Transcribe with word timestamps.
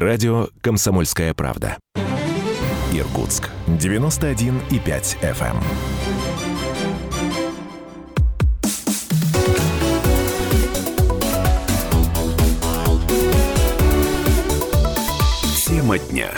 Радио 0.00 0.46
«Комсомольская 0.60 1.34
правда». 1.34 1.76
Иркутск. 2.92 3.50
91,5 3.66 5.18
FM. 5.20 5.56
Тема 15.66 15.98
дня. 15.98 16.30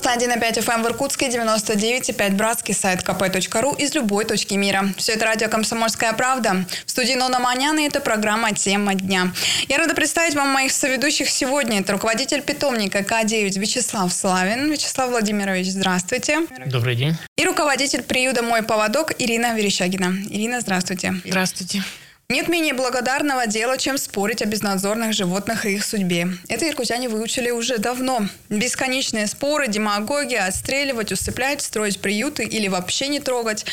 91,5 0.00 0.64
FM 0.64 0.82
в 0.82 0.86
Иркутске, 0.86 1.28
99,5 1.28 2.30
Братский, 2.32 2.74
сайт 2.74 3.02
kp.ру 3.02 3.72
из 3.74 3.94
любой 3.94 4.24
точки 4.24 4.54
мира. 4.54 4.92
Все 4.96 5.12
это 5.12 5.26
радио 5.26 5.48
«Комсомольская 5.48 6.12
правда». 6.12 6.64
В 6.86 6.90
студии 6.90 7.14
Нона 7.14 7.38
Маняна 7.38 7.80
и 7.80 7.84
это 7.84 8.00
программа 8.00 8.52
«Тема 8.52 8.94
дня». 8.94 9.32
Я 9.68 9.78
рада 9.78 9.94
представить 9.94 10.34
вам 10.34 10.48
моих 10.48 10.72
соведущих 10.72 11.30
сегодня. 11.30 11.80
Это 11.80 11.92
руководитель 11.92 12.42
питомника 12.42 13.00
К9 13.00 13.58
Вячеслав 13.58 14.12
Славин. 14.12 14.70
Вячеслав 14.70 15.10
Владимирович, 15.10 15.68
здравствуйте. 15.68 16.40
Добрый 16.66 16.96
день. 16.96 17.16
И 17.36 17.44
руководитель 17.44 18.02
приюта 18.02 18.42
«Мой 18.42 18.62
поводок» 18.62 19.12
Ирина 19.18 19.54
Верещагина. 19.54 20.14
Ирина, 20.30 20.60
здравствуйте. 20.60 21.14
Здравствуйте. 21.24 21.82
Нет 22.30 22.48
менее 22.48 22.72
благодарного 22.72 23.46
дела, 23.46 23.76
чем 23.76 23.98
спорить 23.98 24.40
о 24.40 24.46
безнадзорных 24.46 25.12
животных 25.12 25.66
и 25.66 25.74
их 25.74 25.84
судьбе. 25.84 26.28
Это 26.48 26.66
иркутяне 26.66 27.10
выучили 27.10 27.50
уже 27.50 27.76
давно. 27.76 28.26
Бесконечные 28.48 29.26
споры, 29.26 29.68
демагогия, 29.68 30.46
отстреливать, 30.46 31.12
усыплять, 31.12 31.60
строить 31.60 32.00
приюты 32.00 32.44
или 32.44 32.68
вообще 32.68 33.08
не 33.08 33.20
трогать. 33.20 33.66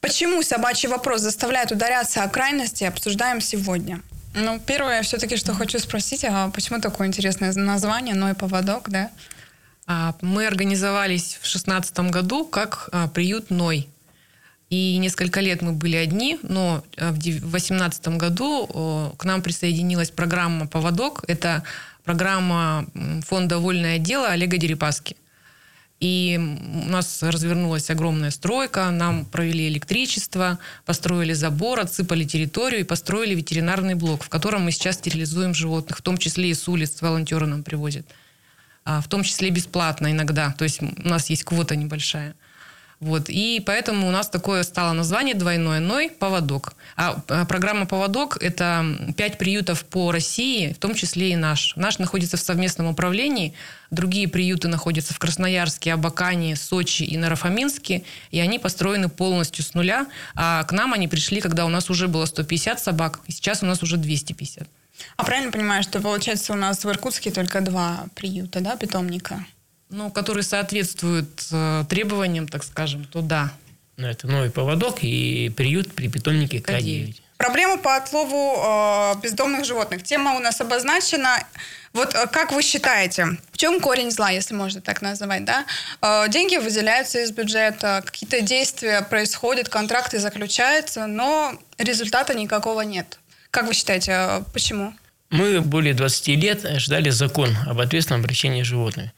Почему 0.00 0.42
собачий 0.42 0.88
вопрос 0.88 1.20
заставляет 1.20 1.72
ударяться 1.72 2.22
о 2.22 2.28
крайности, 2.28 2.84
обсуждаем 2.84 3.42
сегодня. 3.42 4.00
Ну, 4.34 4.58
первое, 4.64 5.02
все-таки, 5.02 5.36
что 5.36 5.52
хочу 5.52 5.78
спросить, 5.78 6.24
а 6.24 6.48
почему 6.50 6.80
такое 6.80 7.06
интересное 7.06 7.52
название 7.52 8.14
«Ной 8.14 8.32
поводок», 8.32 8.88
да? 8.88 9.10
А, 9.86 10.14
мы 10.22 10.46
организовались 10.46 11.34
в 11.34 11.42
2016 11.42 11.98
году 12.10 12.46
как 12.46 12.88
а, 12.92 13.08
приют 13.08 13.50
«Ной». 13.50 13.89
И 14.70 14.96
несколько 14.98 15.40
лет 15.40 15.62
мы 15.62 15.72
были 15.72 15.96
одни, 15.96 16.38
но 16.42 16.84
э, 16.96 17.10
в 17.10 17.18
2018 17.18 18.08
году 18.16 19.14
к 19.18 19.24
нам 19.24 19.42
присоединилась 19.42 20.10
программа 20.10 20.66
«Поводок». 20.66 21.24
Это 21.26 21.64
программа 22.04 22.86
фонда 23.26 23.58
«Вольное 23.58 23.98
дело» 23.98 24.28
Олега 24.28 24.56
Дерипаски. 24.56 25.16
И 26.00 26.38
у 26.38 26.88
нас 26.88 27.22
развернулась 27.22 27.90
огромная 27.90 28.30
стройка, 28.30 28.90
нам 28.90 29.26
провели 29.26 29.68
электричество, 29.68 30.58
построили 30.86 31.34
забор, 31.34 31.78
отсыпали 31.78 32.24
территорию 32.24 32.80
и 32.80 32.84
построили 32.84 33.34
ветеринарный 33.34 33.94
блок, 33.94 34.22
в 34.22 34.30
котором 34.30 34.62
мы 34.62 34.72
сейчас 34.72 34.96
стерилизуем 34.96 35.52
животных, 35.52 35.98
в 35.98 36.02
том 36.02 36.16
числе 36.16 36.50
и 36.50 36.54
с 36.54 36.66
улиц 36.68 37.02
волонтеры 37.02 37.46
нам 37.46 37.62
привозят. 37.62 38.06
А, 38.86 39.02
в 39.02 39.08
том 39.08 39.22
числе 39.22 39.50
бесплатно 39.50 40.10
иногда, 40.10 40.54
то 40.56 40.64
есть 40.64 40.80
у 40.80 41.08
нас 41.08 41.28
есть 41.28 41.44
квота 41.44 41.76
небольшая. 41.76 42.34
Вот. 43.00 43.30
И 43.30 43.62
поэтому 43.64 44.06
у 44.06 44.10
нас 44.10 44.28
такое 44.28 44.62
стало 44.62 44.92
название 44.92 45.34
двойное 45.34 45.80
«Ной 45.80 46.10
поводок». 46.10 46.74
А, 46.96 47.22
а 47.28 47.46
программа 47.46 47.86
«Поводок»— 47.86 48.36
это 48.42 48.84
пять 49.16 49.38
приютов 49.38 49.86
по 49.86 50.12
России, 50.12 50.74
в 50.74 50.78
том 50.78 50.94
числе 50.94 51.32
и 51.32 51.36
наш. 51.36 51.74
Наш 51.76 51.98
находится 51.98 52.36
в 52.36 52.40
совместном 52.40 52.88
управлении. 52.88 53.54
Другие 53.90 54.28
приюты 54.28 54.68
находятся 54.68 55.14
в 55.14 55.18
Красноярске, 55.18 55.94
Абакане, 55.94 56.56
Сочи 56.56 57.02
и 57.04 57.16
Нарафаминске. 57.16 58.02
И 58.32 58.38
они 58.38 58.58
построены 58.58 59.08
полностью 59.08 59.64
с 59.64 59.72
нуля. 59.72 60.06
А 60.34 60.64
к 60.64 60.72
нам 60.72 60.92
они 60.92 61.08
пришли, 61.08 61.40
когда 61.40 61.64
у 61.64 61.70
нас 61.70 61.88
уже 61.88 62.06
было 62.06 62.26
150 62.26 62.80
собак. 62.80 63.20
И 63.26 63.32
сейчас 63.32 63.62
у 63.62 63.66
нас 63.66 63.82
уже 63.82 63.96
250. 63.96 64.68
А 65.16 65.24
правильно 65.24 65.50
понимаю, 65.50 65.82
что 65.82 66.00
получается 66.00 66.52
у 66.52 66.56
нас 66.56 66.84
в 66.84 66.90
Иркутске 66.90 67.30
только 67.30 67.62
два 67.62 68.04
приюта, 68.14 68.60
да, 68.60 68.76
питомника? 68.76 69.46
Ну, 69.90 70.10
который 70.10 70.42
соответствует 70.42 71.46
э, 71.52 71.84
требованиям, 71.88 72.48
так 72.48 72.64
скажем, 72.64 73.04
то 73.04 73.20
да. 73.20 73.52
Ну, 73.96 74.06
это 74.06 74.26
новый 74.26 74.50
поводок 74.50 75.02
и 75.02 75.52
приют 75.54 75.92
при 75.92 76.08
питомнике 76.08 76.58
К9. 76.58 77.14
Проблема 77.36 77.78
по 77.78 77.96
отлову 77.96 78.54
э, 78.56 79.20
бездомных 79.22 79.64
животных. 79.64 80.02
Тема 80.02 80.34
у 80.34 80.40
нас 80.40 80.60
обозначена. 80.60 81.42
Вот 81.92 82.14
э, 82.14 82.26
как 82.26 82.52
вы 82.52 82.62
считаете, 82.62 83.38
в 83.50 83.56
чем 83.56 83.80
корень 83.80 84.10
зла, 84.10 84.30
если 84.30 84.54
можно 84.54 84.80
так 84.80 85.02
называть, 85.02 85.44
да? 85.44 85.64
Э, 86.02 86.28
деньги 86.28 86.56
выделяются 86.56 87.22
из 87.22 87.30
бюджета, 87.32 88.02
какие-то 88.04 88.42
действия 88.42 89.02
происходят, 89.02 89.68
контракты 89.68 90.18
заключаются, 90.18 91.06
но 91.06 91.58
результата 91.78 92.34
никакого 92.34 92.82
нет. 92.82 93.18
Как 93.50 93.66
вы 93.66 93.72
считаете, 93.72 94.12
э, 94.12 94.42
почему? 94.52 94.92
Мы 95.30 95.60
более 95.62 95.94
20 95.94 96.28
лет 96.36 96.66
ждали 96.78 97.08
закон 97.10 97.56
об 97.66 97.80
ответственном 97.80 98.20
обращении 98.20 98.62
животных 98.62 99.10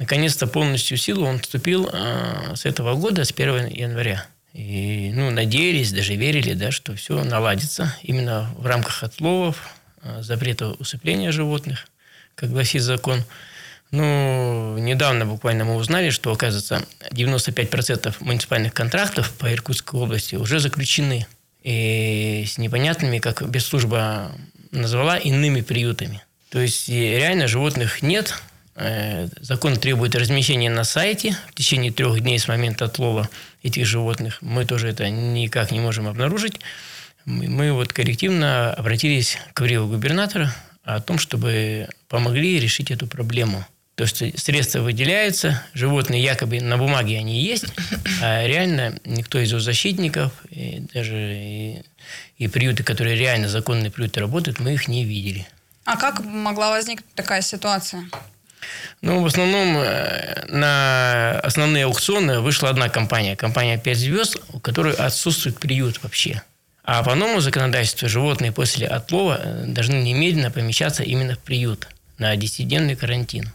наконец-то 0.00 0.48
полностью 0.48 0.96
в 0.96 1.00
силу 1.00 1.26
он 1.26 1.38
вступил 1.38 1.88
э, 1.92 2.54
с 2.56 2.64
этого 2.64 2.94
года, 2.94 3.24
с 3.24 3.30
1 3.30 3.68
января. 3.68 4.26
И 4.52 5.12
ну, 5.14 5.30
надеялись, 5.30 5.92
даже 5.92 6.16
верили, 6.16 6.54
да, 6.54 6.72
что 6.72 6.96
все 6.96 7.22
наладится 7.22 7.94
именно 8.02 8.50
в 8.58 8.66
рамках 8.66 9.04
отловов, 9.04 9.68
э, 10.02 10.22
запрета 10.22 10.70
усыпления 10.72 11.30
животных, 11.30 11.86
как 12.34 12.50
гласит 12.50 12.82
закон. 12.82 13.22
Ну, 13.90 14.78
недавно 14.78 15.26
буквально 15.26 15.64
мы 15.64 15.74
узнали, 15.74 16.10
что, 16.10 16.32
оказывается, 16.32 16.86
95% 17.10 18.16
муниципальных 18.20 18.72
контрактов 18.72 19.32
по 19.32 19.52
Иркутской 19.52 20.00
области 20.00 20.36
уже 20.36 20.60
заключены. 20.60 21.26
И 21.62 22.46
с 22.48 22.56
непонятными, 22.56 23.18
как 23.18 23.46
бесслужба 23.48 24.32
назвала, 24.70 25.18
иными 25.18 25.60
приютами. 25.60 26.22
То 26.48 26.60
есть 26.60 26.88
реально 26.88 27.48
животных 27.48 28.00
нет, 28.00 28.40
закон 29.40 29.76
требует 29.76 30.14
размещения 30.14 30.70
на 30.70 30.84
сайте 30.84 31.36
в 31.48 31.54
течение 31.54 31.92
трех 31.92 32.20
дней 32.20 32.38
с 32.38 32.48
момента 32.48 32.86
отлова 32.86 33.28
этих 33.62 33.86
животных. 33.86 34.38
Мы 34.40 34.64
тоже 34.64 34.88
это 34.88 35.08
никак 35.10 35.70
не 35.70 35.80
можем 35.80 36.06
обнаружить. 36.06 36.60
Мы 37.24 37.72
вот 37.72 37.92
коллективно 37.92 38.72
обратились 38.72 39.38
к 39.52 39.60
вриву 39.60 39.88
губернатора 39.88 40.54
о 40.84 41.00
том, 41.00 41.18
чтобы 41.18 41.88
помогли 42.08 42.58
решить 42.58 42.90
эту 42.90 43.06
проблему. 43.06 43.66
То 43.96 44.04
есть 44.04 44.38
средства 44.38 44.80
выделяются, 44.80 45.62
животные 45.74 46.22
якобы 46.22 46.58
на 46.60 46.78
бумаге 46.78 47.18
они 47.18 47.42
есть, 47.42 47.66
а 48.22 48.46
реально 48.46 48.98
никто 49.04 49.38
из 49.38 49.50
защитников, 49.50 50.32
и 50.48 50.82
даже 50.94 51.34
и, 51.34 51.82
и 52.38 52.48
приюты, 52.48 52.82
которые 52.82 53.16
реально 53.16 53.48
законные 53.48 53.90
приюты 53.90 54.20
работают, 54.20 54.58
мы 54.58 54.72
их 54.72 54.88
не 54.88 55.04
видели. 55.04 55.46
А 55.84 55.98
как 55.98 56.24
могла 56.24 56.70
возникнуть 56.70 57.12
такая 57.14 57.42
ситуация? 57.42 58.04
Ну, 59.02 59.22
в 59.22 59.26
основном 59.26 59.78
э, 59.78 60.44
на 60.48 61.40
основные 61.40 61.84
аукционы 61.84 62.40
вышла 62.40 62.68
одна 62.68 62.88
компания, 62.88 63.36
компания 63.36 63.78
«Пять 63.78 63.98
звезд», 63.98 64.36
у 64.52 64.60
которой 64.60 64.94
отсутствует 64.94 65.58
приют 65.58 66.02
вообще. 66.02 66.42
А 66.84 67.02
по 67.02 67.14
новому 67.14 67.40
законодательству 67.40 68.08
животные 68.08 68.52
после 68.52 68.86
отлова 68.86 69.40
э, 69.42 69.64
должны 69.66 70.02
немедленно 70.02 70.50
помещаться 70.50 71.02
именно 71.02 71.34
в 71.34 71.38
приют 71.38 71.88
на 72.18 72.34
10-дневный 72.34 72.96
карантин. 72.96 73.50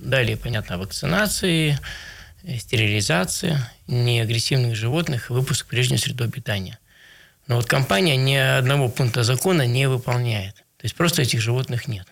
Далее, 0.00 0.36
понятно, 0.36 0.78
вакцинации, 0.78 1.78
э, 2.44 2.58
стерилизация 2.58 3.70
неагрессивных 3.86 4.74
животных, 4.74 5.30
выпуск 5.30 5.66
в 5.66 5.68
прежнюю 5.68 5.98
среду 5.98 6.30
питания. 6.30 6.78
Но 7.46 7.56
вот 7.56 7.66
компания 7.66 8.16
ни 8.16 8.34
одного 8.34 8.88
пункта 8.88 9.22
закона 9.22 9.66
не 9.66 9.88
выполняет. 9.88 10.54
То 10.54 10.84
есть 10.84 10.94
просто 10.94 11.22
этих 11.22 11.40
животных 11.40 11.88
нет. 11.88 12.06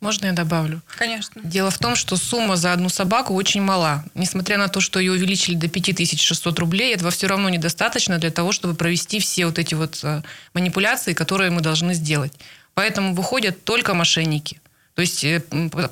Можно 0.00 0.26
я 0.26 0.32
добавлю? 0.32 0.80
Конечно. 0.96 1.42
Дело 1.44 1.70
в 1.70 1.78
том, 1.78 1.94
что 1.94 2.16
сумма 2.16 2.56
за 2.56 2.72
одну 2.72 2.88
собаку 2.88 3.34
очень 3.34 3.60
мала. 3.60 4.02
Несмотря 4.14 4.56
на 4.56 4.68
то, 4.68 4.80
что 4.80 4.98
ее 4.98 5.12
увеличили 5.12 5.56
до 5.56 5.68
5600 5.68 6.58
рублей, 6.58 6.94
этого 6.94 7.10
все 7.10 7.26
равно 7.26 7.50
недостаточно 7.50 8.18
для 8.18 8.30
того, 8.30 8.52
чтобы 8.52 8.74
провести 8.74 9.20
все 9.20 9.44
вот 9.44 9.58
эти 9.58 9.74
вот 9.74 10.00
э, 10.02 10.22
манипуляции, 10.54 11.12
которые 11.12 11.50
мы 11.50 11.60
должны 11.60 11.92
сделать. 11.92 12.32
Поэтому 12.72 13.14
выходят 13.14 13.62
только 13.64 13.92
мошенники. 13.92 14.58
То 14.94 15.02
есть 15.02 15.22
э, 15.22 15.40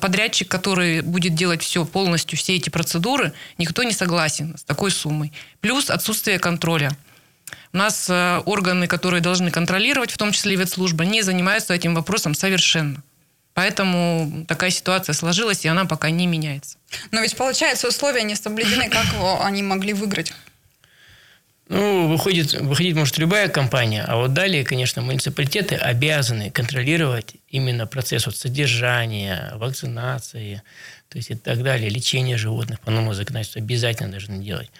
подрядчик, 0.01 0.47
который 0.47 1.01
будет 1.01 1.35
делать 1.35 1.61
все 1.61 1.85
полностью, 1.85 2.37
все 2.37 2.55
эти 2.55 2.71
процедуры, 2.71 3.33
никто 3.59 3.83
не 3.83 3.93
согласен 3.93 4.57
с 4.57 4.63
такой 4.63 4.89
суммой. 4.89 5.31
Плюс 5.61 5.91
отсутствие 5.91 6.39
контроля. 6.39 6.91
У 7.73 7.77
нас 7.77 8.09
э, 8.09 8.41
органы, 8.45 8.87
которые 8.87 9.21
должны 9.21 9.51
контролировать, 9.51 10.09
в 10.09 10.17
том 10.17 10.31
числе 10.31 10.53
и 10.53 10.57
ветслужба, 10.57 11.05
не 11.05 11.21
занимаются 11.21 11.75
этим 11.75 11.93
вопросом 11.93 12.33
совершенно. 12.33 13.03
Поэтому 13.53 14.45
такая 14.47 14.69
ситуация 14.69 15.13
сложилась, 15.13 15.65
и 15.65 15.67
она 15.67 15.85
пока 15.85 16.09
не 16.09 16.27
меняется. 16.27 16.77
Но 17.11 17.21
ведь, 17.21 17.35
получается, 17.35 17.87
условия 17.87 18.23
не 18.23 18.35
соблюдены. 18.35 18.89
Как 18.89 19.05
они 19.41 19.63
могли 19.63 19.93
выиграть? 19.93 20.33
Ну, 21.67 22.07
выходит, 22.07 22.53
выходить 22.53 22.95
может 22.95 23.19
любая 23.19 23.47
компания, 23.47 24.03
а 24.03 24.15
вот 24.15 24.33
далее, 24.33 24.65
конечно, 24.65 25.03
муниципалитеты 25.03 25.75
обязаны 25.75 26.49
контролировать 26.49 27.35
именно 27.47 27.85
процесс 27.85 28.25
вот 28.25 28.35
содержания, 28.35 29.51
вакцинации, 29.53 30.63
то 31.09 31.19
есть 31.19 31.29
и 31.29 31.35
так 31.35 31.61
далее, 31.61 31.87
лечения 31.91 32.37
животных 32.37 32.79
по 32.79 32.89
новому 32.89 33.13
законодательству 33.13 33.61
обязательно 33.61 34.09
должны 34.09 34.43
делать. 34.43 34.71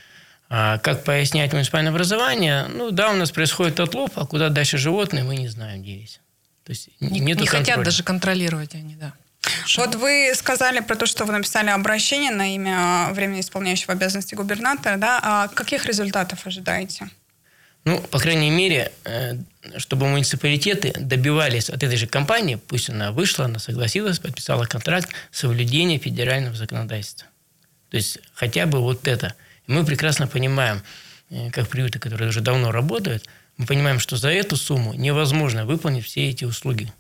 А 0.50 0.80
как 0.80 1.04
пояснять 1.04 1.54
муниципальное 1.54 1.92
образование? 1.92 2.66
Ну 2.68 2.90
да, 2.90 3.12
у 3.12 3.16
нас 3.16 3.30
происходит 3.30 3.80
отлов, 3.80 4.10
а 4.16 4.26
куда 4.26 4.50
дальше 4.50 4.80
животные, 4.80 5.24
мы 5.24 5.38
не 5.38 5.48
знаем, 5.48 5.84
где 5.84 5.96
есть. 5.96 6.22
То 6.70 6.74
есть 6.74 6.90
не, 7.00 7.20
нету 7.20 7.42
не 7.42 7.48
хотят 7.48 7.82
даже 7.82 8.04
контролировать 8.04 8.76
они, 8.76 8.94
да. 8.94 9.12
хорошо. 9.42 9.82
Вот 9.82 9.96
вы 9.96 10.32
сказали 10.36 10.82
про 10.82 10.96
то, 10.96 11.08
что 11.08 11.26
вы 11.26 11.34
написали 11.34 11.72
обращение 11.72 12.30
на 12.30 12.54
имя 12.54 13.10
временно 13.12 13.40
исполняющего 13.40 13.94
обязанности 13.94 14.36
губернатора, 14.36 14.98
да? 14.98 15.20
А 15.24 15.48
каких 15.48 15.88
результатов 15.88 16.46
ожидаете? 16.46 17.10
Ну, 17.86 18.00
по 18.00 18.20
крайней 18.20 18.52
мере, 18.52 18.92
э, 19.04 19.38
чтобы 19.78 20.08
муниципалитеты 20.08 20.94
добивались 20.96 21.72
от 21.72 21.82
этой 21.82 21.98
же 21.98 22.06
компании, 22.06 22.54
пусть 22.54 22.92
она 22.92 23.12
вышла, 23.12 23.46
она 23.46 23.58
согласилась, 23.58 24.20
подписала 24.20 24.66
контракт, 24.66 25.10
соблюдения 25.32 25.98
федерального 25.98 26.56
законодательства. 26.56 27.26
То 27.90 27.98
есть 27.98 28.20
хотя 28.36 28.68
бы 28.68 28.80
вот 28.80 29.08
это. 29.08 29.34
И 29.66 29.72
мы 29.72 29.84
прекрасно 29.84 30.28
понимаем, 30.28 30.84
э, 31.32 31.50
как 31.50 31.68
приюты, 31.68 31.98
которые 31.98 32.30
уже 32.30 32.42
давно 32.42 32.72
работают, 32.72 33.28
мы 33.60 33.66
понимаем, 33.66 34.00
что 34.00 34.16
за 34.16 34.30
эту 34.30 34.56
сумму 34.56 34.94
невозможно 34.94 35.66
выполнить 35.66 36.06
все 36.06 36.30
эти 36.30 36.46
услуги. 36.46 36.92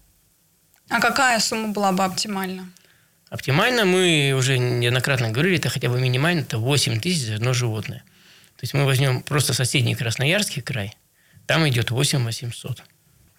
А 0.89 0.99
какая 0.99 1.39
сумма 1.39 1.69
была 1.69 1.93
бы 1.93 2.03
оптимальна? 2.03 2.69
Оптимально 3.29 3.85
мы 3.85 4.35
уже 4.37 4.57
неоднократно 4.57 5.29
говорили, 5.31 5.57
это 5.57 5.69
хотя 5.69 5.87
бы 5.87 6.01
минимально, 6.01 6.41
это 6.41 6.57
8 6.57 6.99
тысяч 6.99 7.27
за 7.27 7.35
одно 7.35 7.53
животное. 7.53 7.99
То 8.57 8.63
есть 8.63 8.73
мы 8.73 8.83
возьмем 8.83 9.21
просто 9.21 9.53
соседний 9.53 9.95
Красноярский 9.95 10.61
край, 10.61 10.97
там 11.47 11.67
идет 11.69 11.91
8 11.91 12.25
800. 12.25 12.83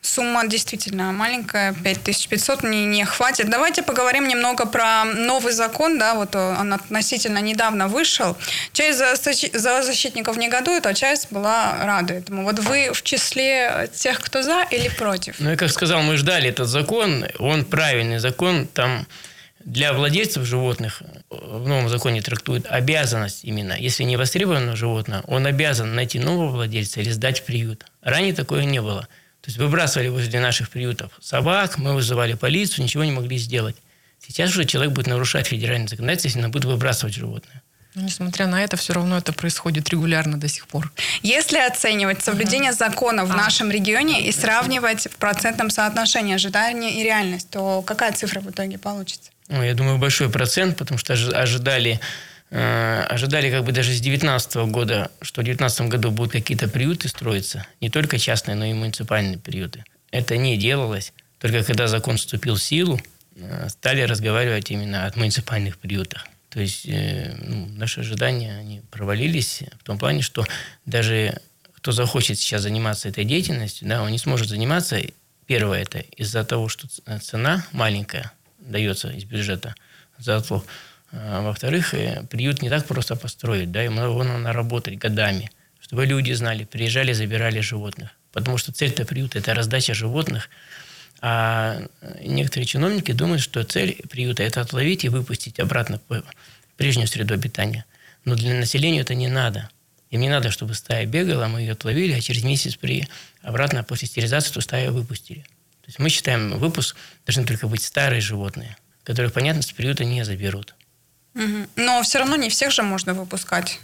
Сумма 0.03 0.49
действительно 0.49 1.13
маленькая, 1.13 1.75
5500 1.75 2.63
не, 2.63 2.87
не 2.87 3.05
хватит. 3.05 3.51
Давайте 3.51 3.83
поговорим 3.83 4.27
немного 4.29 4.65
про 4.65 5.05
новый 5.05 5.53
закон, 5.53 5.99
да, 5.99 6.15
вот 6.15 6.35
он 6.35 6.73
относительно 6.73 7.39
недавно 7.39 7.87
вышел. 7.87 8.35
Часть 8.73 8.99
защитников 8.99 10.39
негодует, 10.39 10.87
а 10.87 10.95
часть 10.95 11.31
была 11.31 11.85
рада 11.85 12.15
этому. 12.15 12.45
Вот 12.45 12.59
вы 12.61 12.93
в 12.95 13.03
числе 13.03 13.91
тех, 13.95 14.21
кто 14.21 14.43
за 14.43 14.67
или 14.71 14.89
против? 14.89 15.37
Ну, 15.39 15.51
я 15.51 15.57
как 15.57 15.71
сказал, 15.71 16.01
мы 16.03 16.17
ждали 16.17 16.49
этот 16.49 16.69
закон, 16.69 17.27
он 17.39 17.67
правильный 17.67 18.21
закон, 18.21 18.67
там 18.67 19.07
для 19.63 19.93
владельцев 19.93 20.45
животных 20.45 21.03
в 21.29 21.69
новом 21.69 21.91
законе 21.91 22.23
трактует 22.23 22.65
обязанность 22.67 23.45
именно. 23.45 23.75
Если 23.79 24.05
не 24.05 24.17
востребовано 24.17 24.77
животное, 24.77 25.23
он 25.27 25.45
обязан 25.47 25.95
найти 25.95 26.19
нового 26.19 26.53
владельца 26.53 27.01
или 27.01 27.11
сдать 27.11 27.41
в 27.41 27.43
приют. 27.45 27.85
Ранее 28.01 28.33
такое 28.33 28.65
не 28.65 28.81
было– 28.81 29.07
то 29.43 29.49
есть 29.49 29.59
выбрасывали 29.59 30.09
возле 30.09 30.41
наших 30.41 30.69
приютов 30.69 31.13
собак, 31.21 31.79
мы 31.79 31.95
вызывали 31.95 32.35
полицию, 32.35 32.85
ничего 32.85 33.05
не 33.05 33.13
могли 33.13 33.39
сделать. 33.39 33.77
Сейчас 34.19 34.51
уже 34.51 34.67
человек 34.67 34.93
будет 34.93 35.07
нарушать 35.07 35.47
федеральное 35.47 35.89
законодательство, 35.89 36.29
если 36.29 36.43
он 36.43 36.51
будет 36.51 36.67
выбрасывать 36.67 37.15
животное. 37.15 37.63
Но, 37.95 38.03
несмотря 38.03 38.47
на 38.47 38.63
это, 38.63 38.77
все 38.77 38.93
равно 38.93 39.19
это 39.19 39.33
происходит 39.33 39.89
регулярно 39.89 40.39
до 40.39 40.47
сих 40.47 40.69
пор. 40.69 40.93
Если 41.23 41.59
оценивать 41.59 42.23
соблюдение 42.23 42.73
закона 42.73 43.25
в 43.25 43.33
а. 43.33 43.37
нашем 43.37 43.71
регионе 43.71 44.29
и 44.29 44.33
сравнивать 44.33 45.09
в 45.11 45.17
процентном 45.17 45.71
соотношении 45.71 46.35
ожидания 46.35 47.01
и 47.01 47.03
реальность, 47.03 47.51
то 47.51 47.83
какая 47.83 48.13
цифра 48.13 48.41
в 48.41 48.51
итоге 48.51 48.79
получится? 48.79 49.31
Ну, 49.49 49.65
я 49.65 49.75
думаю, 49.75 49.99
большой 49.99 50.31
процент, 50.31 50.77
потому 50.77 50.99
что 50.99 51.15
ожидали 51.15 51.99
ожидали 52.51 53.51
как 53.51 53.65
бы 53.65 53.73
даже 53.73 53.91
с 53.93 54.01
2019 54.01 54.57
года, 54.73 55.11
что 55.23 55.41
в 55.41 55.45
2019 55.45 55.83
году 55.83 56.11
будут 56.11 56.33
какие-то 56.33 56.69
приюты 56.69 57.09
строиться, 57.09 57.67
не 57.81 57.91
только 57.91 58.19
частные, 58.19 58.57
но 58.57 58.65
и 58.65 58.73
муниципальные 58.73 59.39
приюты. 59.39 59.85
Это 60.11 60.37
не 60.37 60.57
делалось. 60.57 61.13
Только 61.39 61.63
когда 61.65 61.87
закон 61.87 62.17
вступил 62.17 62.57
в 62.57 62.63
силу, 62.63 63.01
э, 63.37 63.69
стали 63.69 64.03
разговаривать 64.03 64.71
именно 64.71 65.07
о 65.07 65.13
муниципальных 65.17 65.79
приютах. 65.79 66.27
То 66.51 66.61
есть 66.61 66.87
э, 66.87 67.35
ну, 67.39 67.67
наши 67.67 68.01
ожидания 68.01 68.57
они 68.59 68.83
провалились 68.91 69.63
в 69.79 69.85
том 69.85 69.99
плане, 69.99 70.23
что 70.23 70.45
даже 70.85 71.41
кто 71.73 71.93
захочет 71.93 72.39
сейчас 72.39 72.63
заниматься 72.63 73.09
этой 73.09 73.25
деятельностью, 73.25 73.89
да, 73.89 74.03
он 74.03 74.11
не 74.11 74.19
сможет 74.19 74.49
заниматься. 74.49 75.01
Первое 75.47 75.83
это 75.83 75.99
из-за 75.99 76.45
того, 76.45 76.69
что 76.69 76.89
цена 77.21 77.65
маленькая 77.73 78.33
дается 78.59 79.09
из 79.09 79.25
бюджета 79.25 79.75
за 80.19 80.37
отлов. 80.37 80.65
А, 81.13 81.43
во-вторых, 81.43 81.95
э, 81.95 82.25
приют 82.31 82.63
не 82.63 82.71
так 82.71 82.87
просто 82.87 83.17
построить, 83.17 83.73
да, 83.73 83.83
ему 83.83 84.23
надо 84.23 84.53
работать 84.53 84.99
годами, 84.99 85.51
чтобы 85.81 86.07
люди 86.07 86.33
знали, 86.33 86.65
приезжали, 86.65 87.13
забирали 87.13 87.61
животных. 87.61 88.11
Потому 88.33 88.59
что 88.59 88.73
цель-то 88.73 89.05
приюта– 89.05 89.39
это 89.41 89.55
раздача 89.55 89.93
животных, 89.93 90.49
а 91.21 91.83
некоторые 92.21 92.67
чиновники 92.67 93.13
думают, 93.13 93.43
что 93.43 93.65
цель 93.65 94.01
приюта– 94.09 94.43
это 94.45 94.61
отловить 94.61 95.05
и 95.05 95.09
выпустить 95.09 95.59
обратно 95.59 96.01
в 96.09 96.23
прежнюю 96.77 97.09
среду 97.09 97.35
обитания. 97.35 97.85
Но 98.25 98.37
для 98.37 98.55
населения 98.55 99.01
это 99.01 99.15
не 99.15 99.29
надо. 99.29 99.69
Им 100.11 100.21
не 100.21 100.29
надо, 100.29 100.51
чтобы 100.51 100.75
стая 100.75 101.07
бегала, 101.07 101.47
мы 101.47 101.61
ее 101.61 101.73
отловили, 101.73 102.13
а 102.13 102.21
через 102.21 102.43
месяц 102.45 102.77
при 102.77 103.09
обратно 103.43 103.83
после 103.83 104.09
стерилизации 104.09 104.51
эту 104.51 104.61
стаю 104.61 104.93
выпустили. 104.93 105.41
То 105.41 105.87
есть 105.87 105.99
мы 105.99 106.09
считаем, 106.09 106.59
выпуск 106.59 106.97
должны 107.27 107.45
только 107.45 107.67
быть 107.69 107.83
старые 107.83 108.21
животные, 108.21 108.77
которых, 109.05 109.33
понятно, 109.33 109.63
с 109.63 109.73
приюта 109.73 110.05
не 110.05 110.25
заберут. 110.25 110.75
Но 111.35 112.03
все 112.03 112.19
равно 112.19 112.37
не 112.37 112.49
всех 112.49 112.73
же 112.73 112.83
можно 112.83 113.15
выпускать. 113.15 113.81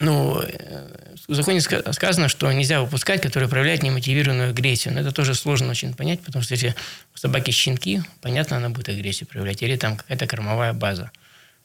Ну, 0.00 0.40
э, 0.40 1.14
в 1.28 1.34
законе 1.34 1.60
сказано, 1.60 2.28
что 2.28 2.50
нельзя 2.50 2.80
выпускать, 2.80 3.20
которые 3.20 3.50
проявляют 3.50 3.82
немотивированную 3.82 4.50
агрессию. 4.50 4.94
Но 4.94 5.00
это 5.00 5.12
тоже 5.12 5.34
сложно 5.34 5.70
очень 5.70 5.94
понять, 5.94 6.20
потому 6.22 6.42
что 6.42 6.54
если 6.54 6.74
у 7.14 7.18
собаки 7.18 7.50
щенки, 7.50 8.02
понятно, 8.22 8.56
она 8.56 8.70
будет 8.70 8.88
агрессию 8.88 9.28
проявлять. 9.28 9.62
Или 9.62 9.76
там 9.76 9.96
какая-то 9.98 10.26
кормовая 10.26 10.72
база. 10.72 11.10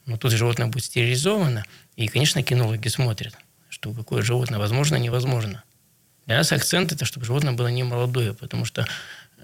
Но 0.06 0.18
тут 0.18 0.34
животное 0.34 0.68
будет 0.68 0.84
стерилизовано, 0.84 1.64
и, 1.96 2.08
конечно, 2.08 2.44
кинологи 2.44 2.90
смотрят, 2.90 3.36
что 3.70 3.94
какое 3.94 4.22
животное 4.22 4.60
возможно, 4.60 4.98
невозможно. 4.98 5.64
Для 6.26 6.38
нас 6.38 6.52
акцент 6.52 6.92
это, 6.92 7.06
чтобы 7.06 7.26
животное 7.26 7.54
было 7.54 7.68
не 7.68 7.84
молодое, 7.84 8.34
потому 8.34 8.66
что 8.66 8.86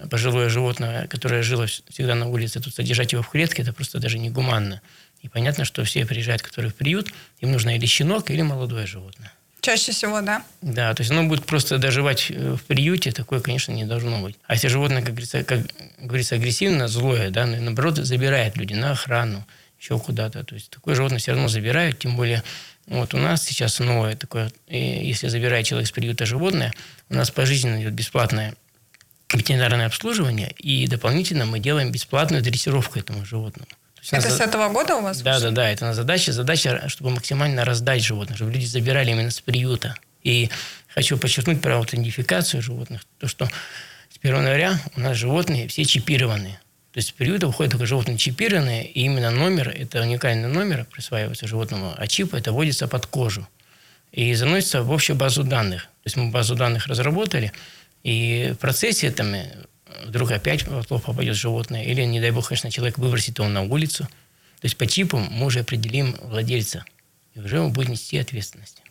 пожилое 0.10 0.50
животное, 0.50 1.08
которое 1.08 1.44
жило 1.44 1.66
всегда 1.66 2.16
на 2.16 2.28
улице, 2.28 2.60
тут 2.60 2.76
содержать 2.76 3.12
его 3.12 3.24
в 3.24 3.30
клетке, 3.30 3.62
это 3.62 3.74
просто 3.74 4.00
даже 4.00 4.20
негуманно. 4.20 4.82
И 5.22 5.30
понятно, 5.30 5.66
что 5.66 5.84
все 5.84 6.06
приезжают, 6.06 6.42
которые 6.42 6.72
в 6.72 6.76
приют, 6.76 7.12
им 7.40 7.52
нужно 7.52 7.76
или 7.76 7.86
щенок, 7.86 8.32
или 8.32 8.42
молодое 8.42 8.88
животное. 8.88 9.32
Чаще 9.62 9.92
всего, 9.92 10.22
да? 10.22 10.44
Да, 10.62 10.92
то 10.96 11.02
есть 11.02 11.12
оно 11.12 11.28
будет 11.28 11.46
просто 11.46 11.78
доживать 11.78 12.32
э, 12.32 12.56
в 12.56 12.64
приюте, 12.64 13.12
такое, 13.12 13.42
конечно, 13.42 13.72
не 13.72 13.86
должно 13.86 14.20
быть. 14.20 14.36
А 14.48 14.54
если 14.54 14.68
животное, 14.70 15.02
как 15.02 15.12
говорится, 15.12 15.44
как 15.44 15.60
говорится 16.00 16.36
агрессивно, 16.36 16.88
злое, 16.88 17.30
да, 17.30 17.46
наоборот, 17.46 17.98
забирает 17.98 18.58
люди 18.58 18.74
на 18.74 18.92
охрану, 18.92 19.46
еще 19.80 20.00
куда-то. 20.00 20.44
То 20.44 20.56
есть 20.56 20.72
такое 20.72 20.96
животное 20.96 21.20
все 21.20 21.34
равно 21.34 21.48
забирают, 21.48 22.00
тем 22.00 22.16
более 22.16 22.44
вот 22.88 23.14
у 23.14 23.18
нас 23.18 23.44
сейчас 23.44 23.80
новое 23.80 24.16
такое, 24.16 24.52
если 24.68 25.28
забирает 25.28 25.68
человек 25.68 25.88
с 25.88 25.92
приюта 25.92 26.26
животное, 26.26 26.74
у 27.10 27.14
нас 27.14 27.30
пожизненно 27.30 27.80
идет 27.80 27.94
бесплатное 27.94 28.56
ветеринарное 29.32 29.86
обслуживание, 29.86 30.52
и 30.58 30.88
дополнительно 30.88 31.46
мы 31.46 31.60
делаем 31.60 31.92
бесплатную 31.92 32.42
дрессировку 32.42 33.00
этому 33.00 33.26
животному. 33.26 33.70
Это 34.10 34.30
с 34.30 34.40
этого 34.40 34.70
года 34.70 34.96
у 34.96 35.02
вас? 35.02 35.22
Да, 35.22 35.40
да, 35.40 35.52
да. 35.52 35.70
Это 35.70 35.86
на 35.86 35.94
задача. 35.94 36.32
Задача, 36.32 36.90
чтобы 36.90 37.12
максимально 37.12 37.66
раздать 37.66 38.04
животных, 38.04 38.38
чтобы 38.38 38.52
люди 38.52 38.66
забирали 38.66 39.12
именно 39.12 39.30
с 39.30 39.42
приюта. 39.42 39.96
И 40.24 40.50
хочу 40.88 41.18
подчеркнуть 41.18 41.62
про 41.62 41.78
аутентификацию 41.78 42.62
животных. 42.62 43.06
То, 43.20 43.28
что 43.28 43.46
с 43.46 44.18
1 44.22 44.36
января 44.36 44.80
у 44.96 45.00
нас 45.00 45.18
животные 45.18 45.68
все 45.68 45.86
чипированные. 45.86 46.60
То 46.94 46.98
есть 46.98 47.12
в 47.12 47.14
приюта 47.14 47.48
выходят 47.48 47.72
только 47.72 47.86
животные 47.86 48.18
чипированные, 48.18 48.86
и 48.86 49.02
именно 49.06 49.32
номер, 49.32 49.70
это 49.70 50.02
уникальный 50.02 50.50
номер, 50.50 50.86
присваивается 50.92 51.48
животному, 51.48 51.94
а 51.96 52.08
чип 52.08 52.34
это 52.34 52.52
вводится 52.52 52.88
под 52.88 53.06
кожу 53.06 53.48
и 54.12 54.34
заносится 54.34 54.84
в 54.84 54.92
общую 54.92 55.16
базу 55.16 55.44
данных. 55.44 55.84
То 55.84 56.08
есть 56.08 56.18
мы 56.18 56.32
базу 56.32 56.56
данных 56.56 56.88
разработали, 56.88 57.54
и 58.04 58.52
в 58.56 58.58
процессе 58.58 59.10
там, 59.12 59.34
вдруг 60.06 60.32
опять 60.32 60.64
отлов 60.64 61.04
попадет 61.04 61.36
животное, 61.36 61.84
или, 61.84 62.02
не 62.04 62.20
дай 62.20 62.32
бог, 62.32 62.48
конечно, 62.48 62.72
человек 62.72 62.98
выбросит 62.98 63.40
его 63.40 63.48
на 63.48 63.62
улицу. 63.62 64.04
То 64.04 64.66
есть 64.66 64.78
по 64.78 64.86
чипу 64.86 65.18
мы 65.18 65.48
уже 65.48 65.62
определим 65.62 66.16
владельца, 66.22 66.86
и 67.34 67.40
уже 67.40 67.60
он 67.60 67.74
будет 67.74 67.90
нести 67.90 68.18
ответственность. 68.18 68.82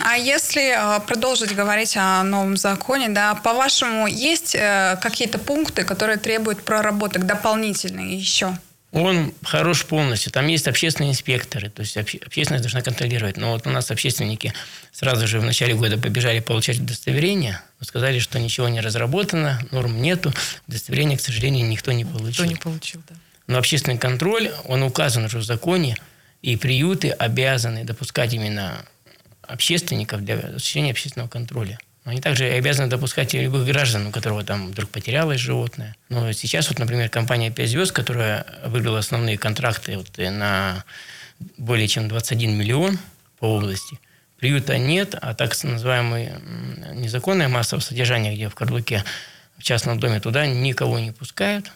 А 0.00 0.16
если 0.16 0.74
э, 0.74 1.00
продолжить 1.06 1.54
говорить 1.54 1.96
о 1.96 2.24
новом 2.24 2.56
законе, 2.56 3.08
да, 3.10 3.36
по-вашему, 3.36 4.08
есть 4.08 4.56
э, 4.56 4.98
какие-то 5.00 5.38
пункты, 5.38 5.84
которые 5.84 6.18
требуют 6.18 6.64
проработок 6.64 7.26
дополнительные 7.26 8.18
еще? 8.18 8.58
Он 8.92 9.32
хорош 9.42 9.86
полностью. 9.86 10.30
Там 10.30 10.46
есть 10.48 10.68
общественные 10.68 11.12
инспекторы, 11.12 11.70
то 11.70 11.80
есть 11.80 11.96
общественность 11.96 12.62
должна 12.62 12.82
контролировать. 12.82 13.38
Но 13.38 13.52
вот 13.52 13.66
у 13.66 13.70
нас 13.70 13.90
общественники 13.90 14.52
сразу 14.92 15.26
же 15.26 15.40
в 15.40 15.44
начале 15.44 15.74
года 15.74 15.96
побежали 15.96 16.40
получать 16.40 16.78
удостоверение, 16.78 17.62
сказали, 17.80 18.18
что 18.18 18.38
ничего 18.38 18.68
не 18.68 18.80
разработано, 18.80 19.60
норм 19.70 20.02
нету, 20.02 20.32
удостоверение, 20.68 21.16
к 21.16 21.22
сожалению, 21.22 21.66
никто 21.66 21.90
не 21.92 22.04
получил. 22.04 22.44
Никто 22.44 22.44
не 22.44 22.56
получил, 22.56 23.02
да. 23.08 23.16
Но 23.46 23.58
общественный 23.58 23.98
контроль, 23.98 24.52
он 24.66 24.82
указан 24.82 25.24
уже 25.24 25.38
в 25.38 25.42
законе, 25.42 25.96
и 26.42 26.56
приюты 26.56 27.10
обязаны 27.10 27.84
допускать 27.84 28.34
именно 28.34 28.84
общественников 29.42 30.22
для 30.24 30.38
осуществления 30.38 30.90
общественного 30.90 31.28
контроля. 31.28 31.78
Они 32.04 32.20
также 32.20 32.46
обязаны 32.46 32.88
допускать 32.88 33.32
любых 33.32 33.64
граждан, 33.64 34.08
у 34.08 34.10
которого 34.10 34.42
там 34.42 34.68
вдруг 34.68 34.90
потерялось 34.90 35.38
животное. 35.38 35.94
Но 36.08 36.32
сейчас, 36.32 36.68
вот, 36.68 36.80
например, 36.80 37.08
компания 37.08 37.50
«Пять 37.50 37.70
звезд», 37.70 37.92
которая 37.92 38.44
выиграла 38.66 38.98
основные 38.98 39.38
контракты 39.38 39.96
вот 39.96 40.18
на 40.18 40.84
более 41.56 41.86
чем 41.86 42.08
21 42.08 42.56
миллион 42.56 42.98
по 43.38 43.56
области, 43.56 44.00
приюта 44.38 44.78
нет, 44.78 45.14
а 45.20 45.34
так 45.34 45.54
называемое 45.62 46.40
незаконное 46.94 47.48
массовое 47.48 47.82
содержание, 47.82 48.34
где 48.34 48.48
в 48.48 48.54
Карлуке 48.56 49.04
в 49.56 49.62
частном 49.62 50.00
доме 50.00 50.18
туда 50.18 50.46
никого 50.46 50.98
не 50.98 51.12
пускают, 51.12 51.70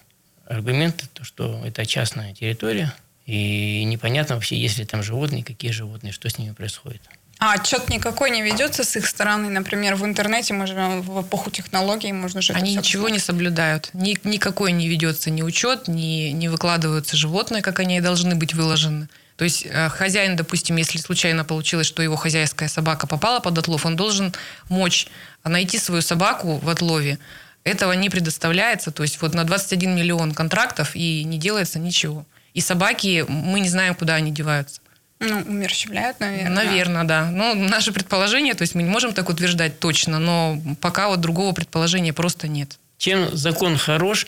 аргумент, 0.46 1.04
то, 1.12 1.22
что 1.22 1.62
это 1.64 1.86
частная 1.86 2.34
территория, 2.34 2.92
и 3.26 3.84
непонятно 3.84 4.34
вообще, 4.34 4.56
есть 4.56 4.78
ли 4.78 4.84
там 4.84 5.04
животные, 5.04 5.44
какие 5.44 5.70
животные, 5.70 6.12
что 6.12 6.28
с 6.28 6.38
ними 6.38 6.52
происходит. 6.52 7.02
А 7.38 7.52
отчет 7.52 7.90
никакой 7.90 8.30
не 8.30 8.40
ведется 8.40 8.82
с 8.82 8.96
их 8.96 9.06
стороны? 9.06 9.50
Например, 9.50 9.94
в 9.94 10.04
интернете 10.04 10.54
мы 10.54 10.66
живем 10.66 11.02
в 11.02 11.20
эпоху 11.20 11.50
технологий, 11.50 12.12
можно 12.12 12.40
же... 12.40 12.54
Они 12.54 12.74
ничего 12.74 13.10
не 13.10 13.18
соблюдают. 13.18 13.90
Ни, 13.92 14.18
никакой 14.24 14.72
не 14.72 14.88
ведется 14.88 15.28
ни 15.28 15.42
учет, 15.42 15.86
ни, 15.86 16.30
не 16.30 16.48
выкладываются 16.48 17.16
животные, 17.16 17.62
как 17.62 17.78
они 17.78 17.98
и 17.98 18.00
должны 18.00 18.36
быть 18.36 18.54
выложены. 18.54 19.08
То 19.36 19.44
есть 19.44 19.66
э, 19.66 19.90
хозяин, 19.90 20.34
допустим, 20.36 20.76
если 20.76 20.96
случайно 20.96 21.44
получилось, 21.44 21.86
что 21.86 22.02
его 22.02 22.16
хозяйская 22.16 22.70
собака 22.70 23.06
попала 23.06 23.40
под 23.40 23.58
отлов, 23.58 23.84
он 23.84 23.96
должен 23.96 24.32
мочь 24.70 25.08
найти 25.44 25.78
свою 25.78 26.00
собаку 26.00 26.56
в 26.56 26.68
отлове. 26.70 27.18
Этого 27.64 27.92
не 27.92 28.08
предоставляется. 28.08 28.92
То 28.92 29.02
есть 29.02 29.20
вот 29.20 29.34
на 29.34 29.44
21 29.44 29.94
миллион 29.94 30.32
контрактов 30.32 30.96
и 30.96 31.22
не 31.24 31.36
делается 31.36 31.78
ничего. 31.78 32.24
И 32.54 32.62
собаки, 32.62 33.26
мы 33.28 33.60
не 33.60 33.68
знаем, 33.68 33.94
куда 33.94 34.14
они 34.14 34.30
деваются. 34.30 34.80
Ну, 35.18 35.38
умерщвляют, 35.46 36.20
наверное. 36.20 36.50
Наверное, 36.50 37.04
да. 37.04 37.30
Ну, 37.30 37.54
наше 37.54 37.92
предположение, 37.92 38.54
то 38.54 38.62
есть 38.62 38.74
мы 38.74 38.82
не 38.82 38.90
можем 38.90 39.14
так 39.14 39.28
утверждать 39.30 39.78
точно, 39.78 40.18
но 40.18 40.60
пока 40.80 41.08
вот 41.08 41.20
другого 41.20 41.54
предположения 41.54 42.12
просто 42.12 42.48
нет. 42.48 42.78
Чем 42.98 43.34
закон 43.34 43.78
хорош, 43.78 44.26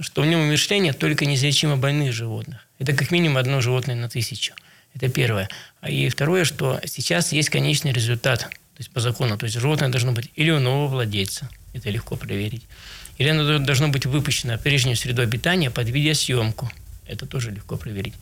что 0.00 0.22
в 0.22 0.26
нем 0.26 0.40
умерщвление 0.40 0.92
только 0.92 1.26
неизлечимо 1.26 1.76
больных 1.76 2.12
животных. 2.12 2.66
Это 2.78 2.92
как 2.92 3.10
минимум 3.10 3.38
одно 3.38 3.60
животное 3.60 3.96
на 3.96 4.08
тысячу. 4.08 4.54
Это 4.94 5.08
первое. 5.08 5.48
А 5.80 5.90
и 5.90 6.08
второе, 6.08 6.44
что 6.44 6.80
сейчас 6.84 7.32
есть 7.32 7.50
конечный 7.50 7.92
результат, 7.92 8.40
то 8.40 8.78
есть 8.78 8.90
по 8.90 9.00
закону. 9.00 9.36
То 9.36 9.44
есть 9.44 9.58
животное 9.58 9.88
должно 9.88 10.12
быть 10.12 10.30
или 10.36 10.50
у 10.50 10.60
нового 10.60 10.88
владельца, 10.88 11.48
это 11.74 11.90
легко 11.90 12.16
проверить, 12.16 12.64
или 13.18 13.28
оно 13.28 13.58
должно 13.58 13.88
быть 13.88 14.06
выпущено 14.06 14.56
в 14.56 14.62
прежнюю 14.62 14.96
среду 14.96 15.22
обитания 15.22 15.70
под 15.70 15.88
видеосъемку, 15.88 16.70
это 17.06 17.26
тоже 17.26 17.50
легко 17.50 17.76
проверить. 17.76 18.14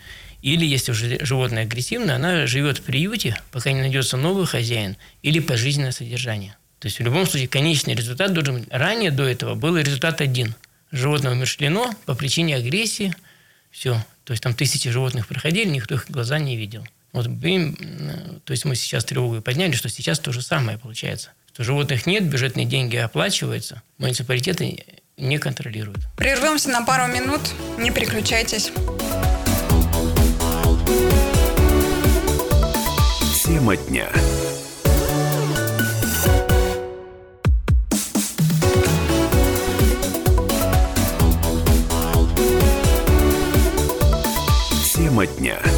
Или, 0.43 0.65
если 0.65 0.93
уже 0.93 1.25
животное 1.25 1.63
агрессивное, 1.63 2.17
она 2.17 2.47
живет 2.47 2.79
в 2.79 2.83
приюте, 2.83 3.37
пока 3.53 3.73
не 3.73 3.81
найдется 3.81 4.17
новый 4.17 4.47
хозяин, 4.47 4.97
или 5.23 5.41
пожизненное 5.41 5.93
содержание. 5.93 6.57
То 6.79 6.87
есть 6.87 6.99
в 6.99 7.03
любом 7.03 7.27
случае 7.27 7.49
конечный 7.49 7.95
результат 7.95 8.33
должен 8.33 8.61
быть. 8.61 8.69
Ранее 8.71 9.11
до 9.11 9.25
этого 9.25 9.55
был 9.55 9.77
результат 9.77 10.21
один. 10.21 10.55
Животное 10.93 11.33
умершлено 11.33 11.91
по 12.05 12.15
причине 12.15 12.57
агрессии. 12.57 13.15
Все. 13.71 14.05
То 14.25 14.33
есть 14.33 14.43
там 14.43 14.55
тысячи 14.55 14.91
животных 14.91 15.27
проходили, 15.27 15.69
никто 15.69 15.95
их 15.95 16.11
глаза 16.11 16.39
не 16.39 16.57
видел. 16.57 16.87
Вот, 17.13 17.25
то 17.25 18.53
есть 18.53 18.65
мы 18.65 18.77
сейчас 18.77 19.05
тревогу 19.05 19.41
подняли, 19.41 19.73
что 19.73 19.89
сейчас 19.89 20.19
то 20.19 20.33
же 20.33 20.43
самое 20.43 20.77
получается. 20.77 21.31
Что 21.55 21.65
животных 21.65 22.05
нет, 22.07 22.25
бюджетные 22.25 22.67
деньги 22.67 22.97
оплачиваются, 22.97 23.81
муниципалитеты 23.97 24.85
не 25.17 25.39
контролируют. 25.39 26.01
Прервемся 26.17 26.69
на 26.69 26.85
пару 26.85 27.11
минут, 27.11 27.41
не 27.79 27.91
переключайтесь. 27.91 28.71
Тема 33.45 33.77
дня. 33.77 34.09
Тема 44.95 45.27
дня. 45.27 45.76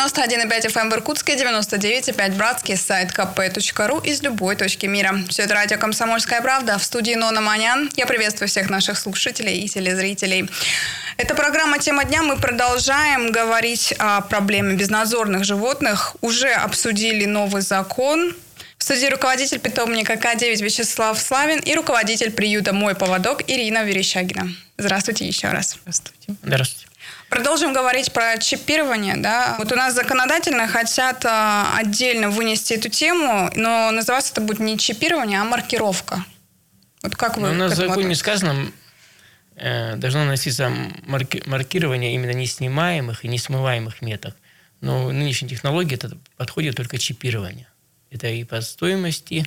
91,5 0.00 0.72
FM 0.72 0.88
в 0.88 0.94
Иркутске, 0.94 1.34
99,5 1.34 2.34
Братский, 2.36 2.74
сайт 2.76 3.10
kp.ru 3.10 4.02
из 4.02 4.22
любой 4.22 4.56
точки 4.56 4.86
мира. 4.86 5.14
Все 5.28 5.42
это 5.42 5.52
радио 5.52 5.76
«Комсомольская 5.76 6.40
правда». 6.40 6.78
В 6.78 6.84
студии 6.84 7.12
Нона 7.12 7.42
Манян. 7.42 7.90
Я 7.96 8.06
приветствую 8.06 8.48
всех 8.48 8.70
наших 8.70 8.96
слушателей 8.96 9.60
и 9.60 9.68
телезрителей. 9.68 10.48
Это 11.18 11.34
программа 11.34 11.78
«Тема 11.78 12.04
дня». 12.04 12.22
Мы 12.22 12.38
продолжаем 12.38 13.30
говорить 13.30 13.92
о 13.98 14.22
проблеме 14.22 14.74
безнадзорных 14.74 15.44
животных. 15.44 16.16
Уже 16.22 16.50
обсудили 16.50 17.26
новый 17.26 17.60
закон, 17.60 18.34
в 18.78 18.82
студии 18.82 19.08
руководитель 19.08 19.58
питомника 19.58 20.14
К9 20.14 20.62
Вячеслав 20.62 21.20
Славин 21.20 21.58
и 21.58 21.74
руководитель 21.74 22.30
приюта 22.30 22.72
«Мой 22.72 22.94
поводок» 22.94 23.42
Ирина 23.46 23.84
Верещагина. 23.84 24.48
Здравствуйте 24.78 25.26
еще 25.26 25.50
раз. 25.50 25.76
Здравствуйте. 25.82 26.34
Здравствуйте. 26.42 26.79
Продолжим 27.30 27.72
говорить 27.72 28.12
про 28.12 28.38
чипирование. 28.38 29.16
Да? 29.16 29.54
Вот 29.58 29.70
у 29.70 29.76
нас 29.76 29.94
законодательно 29.94 30.66
хотят 30.66 31.24
а, 31.24 31.76
отдельно 31.76 32.28
вынести 32.28 32.74
эту 32.74 32.88
тему, 32.88 33.48
но 33.54 33.92
называться 33.92 34.32
это 34.32 34.40
будет 34.40 34.58
не 34.58 34.76
чипирование, 34.76 35.40
а 35.40 35.44
маркировка. 35.44 36.24
Вот 37.02 37.14
как 37.14 37.36
вы 37.36 37.42
но 37.42 37.50
У 37.50 37.54
нас 37.54 37.72
в 37.72 37.76
законе 37.76 38.16
сказано, 38.16 38.72
э, 39.54 39.94
должно 39.94 40.24
носиться 40.24 40.72
марки, 41.06 41.40
маркирование 41.46 42.14
именно 42.14 42.32
неснимаемых 42.32 43.24
и 43.24 43.28
несмываемых 43.28 44.02
меток. 44.02 44.34
Но 44.80 45.06
в 45.06 45.12
нынешней 45.12 45.48
технологии 45.48 45.94
это 45.94 46.18
подходит 46.36 46.74
только 46.74 46.98
чипирование. 46.98 47.68
Это 48.10 48.26
и 48.26 48.42
по 48.42 48.60
стоимости, 48.60 49.46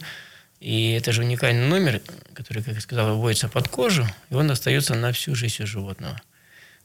и 0.61 0.93
это 0.93 1.11
же 1.11 1.23
уникальный 1.23 1.67
номер, 1.67 2.01
который, 2.33 2.63
как 2.63 2.75
я 2.75 2.81
сказал, 2.81 3.17
вводится 3.17 3.49
под 3.49 3.67
кожу, 3.67 4.07
и 4.29 4.35
он 4.35 4.49
остается 4.49 4.95
на 4.95 5.11
всю 5.11 5.35
жизнь 5.35 5.63
у 5.63 5.67
животного. 5.67 6.21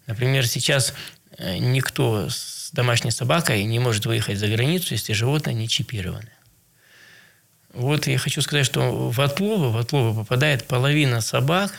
Например, 0.08 0.46
сейчас 0.46 0.94
э, 1.36 1.58
никто 1.58 2.28
с 2.30 2.70
домашней 2.72 3.12
собакой 3.12 3.62
не 3.64 3.78
может 3.78 4.06
выехать 4.06 4.38
за 4.38 4.48
границу, 4.48 4.94
если 4.94 5.12
животное 5.12 5.54
не 5.54 5.68
чипировано. 5.68 6.30
Вот 7.74 8.06
я 8.06 8.18
хочу 8.18 8.40
сказать, 8.40 8.66
что 8.66 9.10
в 9.10 9.20
отловы, 9.20 9.70
в 9.70 9.76
отловы 9.76 10.18
попадает 10.18 10.64
половина 10.66 11.20
собак, 11.20 11.72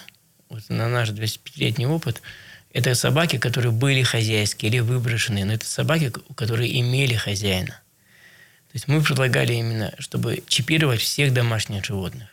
вот 0.47 0.61
на 0.69 0.87
наш 0.87 1.09
25-летний 1.09 1.87
опыт, 1.87 2.21
это 2.71 2.93
собаки, 2.93 3.39
которые 3.39 3.71
были 3.71 4.03
хозяйские 4.03 4.71
или 4.71 4.79
выброшенные, 4.79 5.45
но 5.45 5.53
это 5.53 5.65
собаки, 5.65 6.13
которые 6.35 6.79
имели 6.79 7.15
хозяина. 7.15 7.81
То 8.71 8.75
есть 8.75 8.87
мы 8.87 9.01
предлагали 9.01 9.53
именно, 9.53 9.91
чтобы 9.97 10.43
чипировать 10.47 11.01
всех 11.01 11.33
домашних 11.33 11.83
животных. 11.83 12.29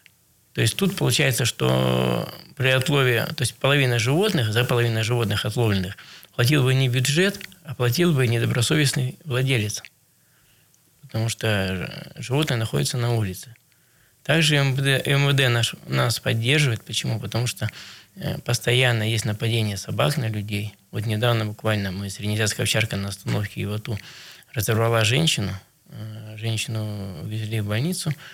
То 0.56 0.62
есть 0.62 0.74
тут 0.74 0.96
получается, 0.96 1.44
что 1.44 2.26
при 2.56 2.68
отлове, 2.68 3.26
то 3.26 3.42
есть 3.42 3.56
половина 3.56 3.98
животных, 3.98 4.54
за 4.54 4.64
половину 4.64 5.04
животных 5.04 5.44
отловленных, 5.44 5.98
платил 6.34 6.62
бы 6.62 6.72
не 6.72 6.88
бюджет, 6.88 7.38
а 7.64 7.74
платил 7.74 8.14
бы 8.14 8.26
недобросовестный 8.26 9.18
владелец. 9.26 9.82
Потому 11.02 11.28
что 11.28 12.10
животное 12.16 12.56
находится 12.56 12.96
на 12.96 13.12
улице. 13.16 13.54
Также 14.22 14.56
МВД, 14.56 15.06
МВД 15.06 15.50
наш, 15.50 15.74
нас 15.88 16.20
поддерживает. 16.20 16.82
Почему? 16.82 17.20
Потому 17.20 17.46
что 17.46 17.68
э, 18.14 18.38
постоянно 18.38 19.02
есть 19.02 19.26
нападение 19.26 19.76
собак 19.76 20.16
на 20.16 20.28
людей. 20.28 20.72
Вот 20.90 21.04
недавно 21.04 21.44
буквально 21.44 21.92
мы 21.92 22.08
среднеазиатская 22.08 22.64
овчарка 22.64 22.96
на 22.96 23.08
остановке 23.08 23.62
Ивату 23.62 23.98
разорвала 24.54 25.04
женщину. 25.04 25.52
Э, 25.90 26.34
женщину 26.38 27.20
увезли 27.24 27.60
в 27.60 27.66
больницу– 27.68 28.10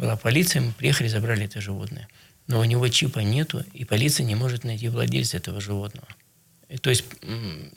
была 0.00 0.16
полиция, 0.16 0.62
мы 0.62 0.72
приехали, 0.72 1.08
забрали 1.08 1.44
это 1.44 1.60
животное. 1.60 2.08
Но 2.46 2.58
у 2.58 2.64
него 2.64 2.88
чипа 2.88 3.20
нету, 3.20 3.64
и 3.74 3.84
полиция 3.84 4.24
не 4.24 4.34
может 4.34 4.64
найти 4.64 4.88
владельца 4.88 5.36
этого 5.36 5.60
животного. 5.60 6.08
И, 6.68 6.78
то 6.78 6.90
есть 6.90 7.04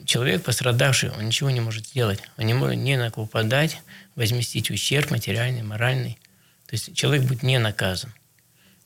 человек 0.04 0.42
пострадавший, 0.42 1.10
он 1.10 1.26
ничего 1.26 1.50
не 1.50 1.60
может 1.60 1.86
сделать. 1.86 2.20
Он 2.36 2.46
не 2.46 2.54
может 2.54 2.76
ни 2.76 2.96
на 2.96 3.10
кого 3.10 3.26
подать, 3.26 3.82
возместить 4.16 4.70
ущерб 4.70 5.10
материальный, 5.10 5.62
моральный. 5.62 6.18
То 6.66 6.74
есть 6.74 6.96
человек 6.96 7.24
будет 7.24 7.42
не 7.42 7.58
наказан. 7.58 8.12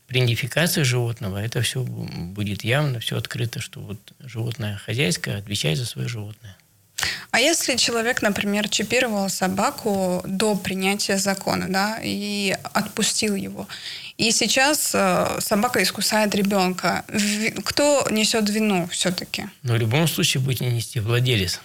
При 0.09 0.19
идентификации 0.19 0.83
животного 0.83 1.39
это 1.39 1.63
все 1.63 1.83
будет 1.83 2.65
явно, 2.65 2.99
все 2.99 3.17
открыто, 3.17 3.61
что 3.61 3.81
вот 3.81 3.99
животное 4.19 4.77
хозяйское 4.79 5.39
отвечает 5.39 5.79
за 5.79 5.87
свое 5.87 6.09
животное. 6.09 6.57
А 7.39 7.41
если 7.41 7.77
человек, 7.77 8.21
например, 8.21 8.69
чипировал 8.69 9.29
собаку 9.29 10.25
до 10.27 10.57
принятия 10.57 11.19
закона, 11.19 11.67
да, 11.69 12.01
и 12.03 12.53
отпустил 12.73 13.37
его, 13.37 13.69
и 14.17 14.33
сейчас 14.33 14.91
э, 14.93 15.39
собака 15.39 15.81
искусает 15.81 16.35
ребенка, 16.35 17.05
кто 17.65 18.09
несет 18.11 18.51
вину 18.51 18.89
все-таки? 18.89 19.45
Ну, 19.63 19.75
в 19.75 19.77
любом 19.77 20.09
случае 20.09 20.43
будет 20.43 20.63
не 20.63 20.71
нести 20.73 20.99
владелец. 20.99 21.61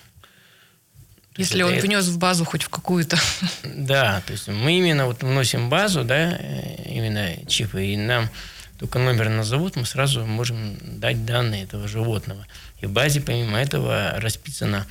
Если 1.37 1.63
он 1.63 1.73
это... 1.73 1.87
внес 1.87 2.05
в 2.05 2.19
базу 2.19 2.45
хоть 2.45 2.61
в 2.61 2.69
какую-то. 2.69 3.17
Да, 3.63 4.21
то 4.27 4.33
есть 4.33 4.47
мы 4.47 4.77
именно 4.77 5.07
вот 5.07 5.23
вносим 5.23 5.71
базу, 5.71 6.03
да, 6.03 6.37
э, 6.37 6.83
именно 6.85 7.29
чипы, 7.47 7.83
и 7.83 7.97
нам 7.97 8.29
только 8.77 8.99
номер 8.99 9.29
назовут, 9.29 9.75
мы 9.75 9.87
сразу 9.87 10.23
можем 10.23 10.77
дать 10.99 11.25
данные 11.25 11.63
этого 11.63 11.87
животного. 11.87 12.45
И 12.79 12.85
в 12.85 12.91
базе 12.91 13.21
помимо 13.21 13.57
этого 13.59 14.13
расписано 14.17 14.85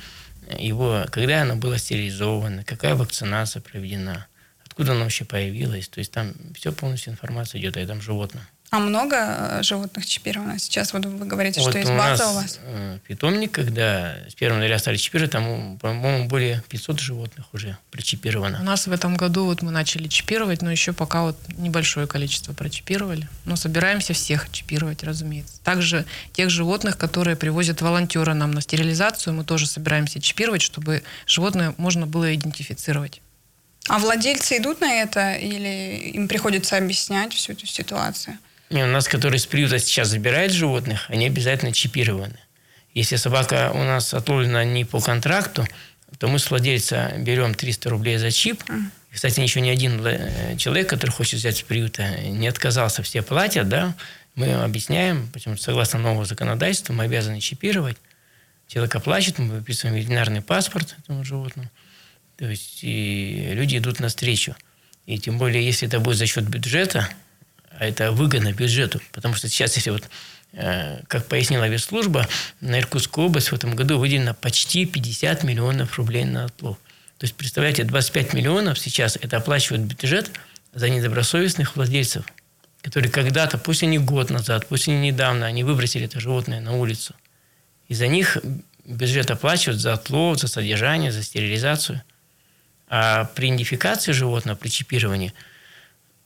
его, 0.57 1.05
когда 1.11 1.41
оно 1.41 1.55
было 1.55 1.77
стерилизовано, 1.77 2.63
какая 2.63 2.95
вакцинация 2.95 3.61
проведена, 3.61 4.27
откуда 4.65 4.93
оно 4.93 5.03
вообще 5.03 5.25
появилось. 5.25 5.87
То 5.87 5.99
есть 5.99 6.11
там 6.11 6.33
все 6.55 6.71
полностью 6.71 7.13
информация 7.13 7.59
идет 7.59 7.77
о 7.77 7.79
этом 7.79 8.01
животном. 8.01 8.43
А 8.73 8.79
много 8.79 9.15
э, 9.17 9.59
животных 9.61 10.03
чипировано 10.03 10.57
сейчас? 10.57 10.93
Вот 10.93 11.05
вы 11.05 11.27
говорите, 11.27 11.61
Вот 11.61 11.69
что 11.69 11.77
есть 11.77 11.91
у 11.91 11.95
база 11.95 12.23
нас 12.23 12.31
у 12.31 12.35
вас. 12.35 12.59
э, 12.63 12.97
питомник, 13.07 13.51
когда 13.51 14.15
с 14.27 14.33
1 14.33 14.51
января 14.53 14.79
стали 14.79 14.97
чипировать, 14.97 15.29
там, 15.29 15.77
по-моему, 15.77 16.27
более 16.27 16.63
500 16.69 16.99
животных 16.99 17.45
уже 17.53 17.77
У 17.89 17.91
причипировано. 17.91 18.63
нас 18.63 18.87
в 18.87 18.91
этом 18.91 19.15
году 19.15 19.45
вот 19.45 19.61
мы 19.61 19.69
начали 19.69 20.07
чипировать, 20.07 20.63
но 20.63 20.71
еще 20.71 20.91
пока 20.91 21.21
вот 21.21 21.37
небольшое 21.55 22.07
количество 22.07 22.53
прочипировали. 22.53 23.29
Но 23.45 23.57
собираемся 23.57 24.13
всех 24.13 24.51
чипировать, 24.51 25.03
разумеется. 25.03 25.61
Также 25.63 26.03
тех 26.31 26.49
животных, 26.49 26.97
которые 26.97 27.35
привозят 27.35 27.79
волонтеры 27.83 28.33
нам 28.33 28.49
на 28.49 28.61
стерилизацию, 28.61 29.35
мы 29.35 29.43
тоже 29.43 29.67
собираемся 29.67 30.19
чипировать, 30.19 30.63
чтобы 30.63 31.03
животное 31.27 31.75
можно 31.77 32.07
было 32.07 32.33
идентифицировать. 32.33 33.21
А 33.87 33.99
владельцы 33.99 34.57
идут 34.57 34.81
на 34.81 34.91
это 34.95 35.35
или 35.35 36.09
им 36.15 36.27
приходится 36.27 36.75
объяснять 36.75 37.33
всю 37.35 37.51
эту 37.51 37.67
ситуацию? 37.67 38.39
У 38.81 38.87
нас, 38.87 39.07
которые 39.07 39.39
с 39.39 39.45
приюта 39.45 39.77
сейчас 39.79 40.07
забирают 40.07 40.51
животных, 40.51 41.05
они 41.09 41.27
обязательно 41.27 41.71
чипированы. 41.71 42.39
Если 42.93 43.15
собака 43.15 43.71
у 43.73 43.83
нас 43.83 44.13
отловлена 44.13 44.63
не 44.63 44.85
по 44.85 44.99
контракту, 44.99 45.67
то 46.19 46.27
мы 46.27 46.39
с 46.39 46.49
владельца 46.49 47.13
берем 47.17 47.53
300 47.53 47.89
рублей 47.89 48.17
за 48.17 48.31
чип. 48.31 48.63
Кстати, 49.11 49.39
еще 49.39 49.61
ни 49.61 49.69
один 49.69 49.99
вла- 49.99 50.57
человек, 50.57 50.89
который 50.89 51.11
хочет 51.11 51.39
взять 51.39 51.57
с 51.57 51.61
приюта, 51.61 52.07
не 52.21 52.47
отказался. 52.47 53.03
Все 53.03 53.21
платят, 53.21 53.69
да. 53.69 53.95
Мы 54.35 54.53
объясняем, 54.53 55.29
почему 55.31 55.57
согласно 55.57 55.99
новому 55.99 56.25
законодательству 56.25 56.93
мы 56.93 57.03
обязаны 57.03 57.39
чипировать. 57.39 57.97
Человек 58.67 58.95
оплачивает, 58.95 59.39
мы 59.39 59.55
выписываем 59.55 59.95
ветеринарный 59.95 60.41
паспорт 60.41 60.95
этому 61.03 61.23
животному. 61.23 61.69
То 62.37 62.45
есть 62.45 62.79
и 62.83 63.49
люди 63.53 63.77
идут 63.77 63.99
навстречу. 63.99 64.55
И 65.05 65.19
тем 65.19 65.37
более, 65.37 65.63
если 65.63 65.87
это 65.87 65.99
будет 65.99 66.17
за 66.17 66.25
счет 66.25 66.45
бюджета, 66.47 67.09
а 67.79 67.85
это 67.85 68.11
выгодно 68.11 68.53
бюджету, 68.53 69.01
потому 69.11 69.35
что 69.35 69.47
сейчас, 69.47 69.75
если 69.75 69.89
вот, 69.89 70.03
э, 70.53 71.01
как 71.07 71.27
пояснила 71.27 71.67
ветслужба, 71.67 72.27
на 72.61 72.79
Иркутскую 72.79 73.27
область 73.27 73.51
в 73.51 73.55
этом 73.55 73.75
году 73.75 73.97
выделено 73.97 74.33
почти 74.33 74.85
50 74.85 75.43
миллионов 75.43 75.97
рублей 75.97 76.25
на 76.25 76.45
отлов. 76.45 76.77
То 77.17 77.25
есть, 77.25 77.35
представляете, 77.35 77.83
25 77.83 78.33
миллионов 78.33 78.79
сейчас 78.79 79.17
это 79.19 79.37
оплачивает 79.37 79.83
бюджет 79.83 80.31
за 80.73 80.89
недобросовестных 80.89 81.75
владельцев, 81.75 82.25
которые 82.81 83.11
когда-то, 83.11 83.57
пусть 83.57 83.83
они 83.83 83.97
год 83.97 84.29
назад, 84.29 84.67
пусть 84.67 84.87
они 84.87 84.99
недавно, 84.99 85.45
они 85.45 85.63
выбросили 85.63 86.05
это 86.05 86.19
животное 86.19 86.59
на 86.59 86.75
улицу. 86.75 87.15
И 87.87 87.93
за 87.93 88.07
них 88.07 88.37
бюджет 88.85 89.31
оплачивает 89.31 89.79
за 89.79 89.93
отлов, 89.93 90.39
за 90.39 90.47
содержание, 90.47 91.11
за 91.11 91.23
стерилизацию. 91.23 92.01
А 92.87 93.25
при 93.35 93.47
идентификации 93.47 94.11
животного, 94.11 94.57
при 94.57 94.69
чипировании, 94.69 95.33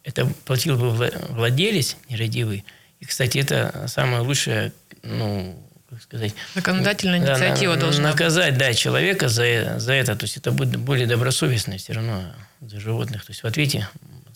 это 0.08 0.26
платил 0.46 0.78
бы 0.78 0.88
вла- 0.88 1.34
владелец 1.34 1.98
нерадивый. 2.10 2.64
И, 3.02 3.06
кстати, 3.06 3.38
это 3.38 3.86
самая 3.88 4.22
лучшая, 4.22 4.72
ну, 5.04 5.62
как 5.90 6.02
сказать... 6.02 6.34
Законодательная 6.56 7.20
да, 7.20 7.34
инициатива 7.34 7.74
на- 7.74 7.80
должна 7.80 8.12
быть. 8.12 8.20
Наказать, 8.20 8.58
да, 8.58 8.74
человека 8.74 9.28
за, 9.28 9.80
за 9.80 9.94
это. 9.94 10.16
То 10.16 10.24
есть 10.24 10.38
это 10.38 10.52
будет 10.52 10.78
более 10.78 11.08
добросовестно 11.08 11.78
все 11.78 11.94
равно 11.94 12.24
за 12.62 12.80
животных. 12.80 13.26
То 13.26 13.32
есть 13.32 13.44
в 13.44 13.48
ответе 13.48 13.90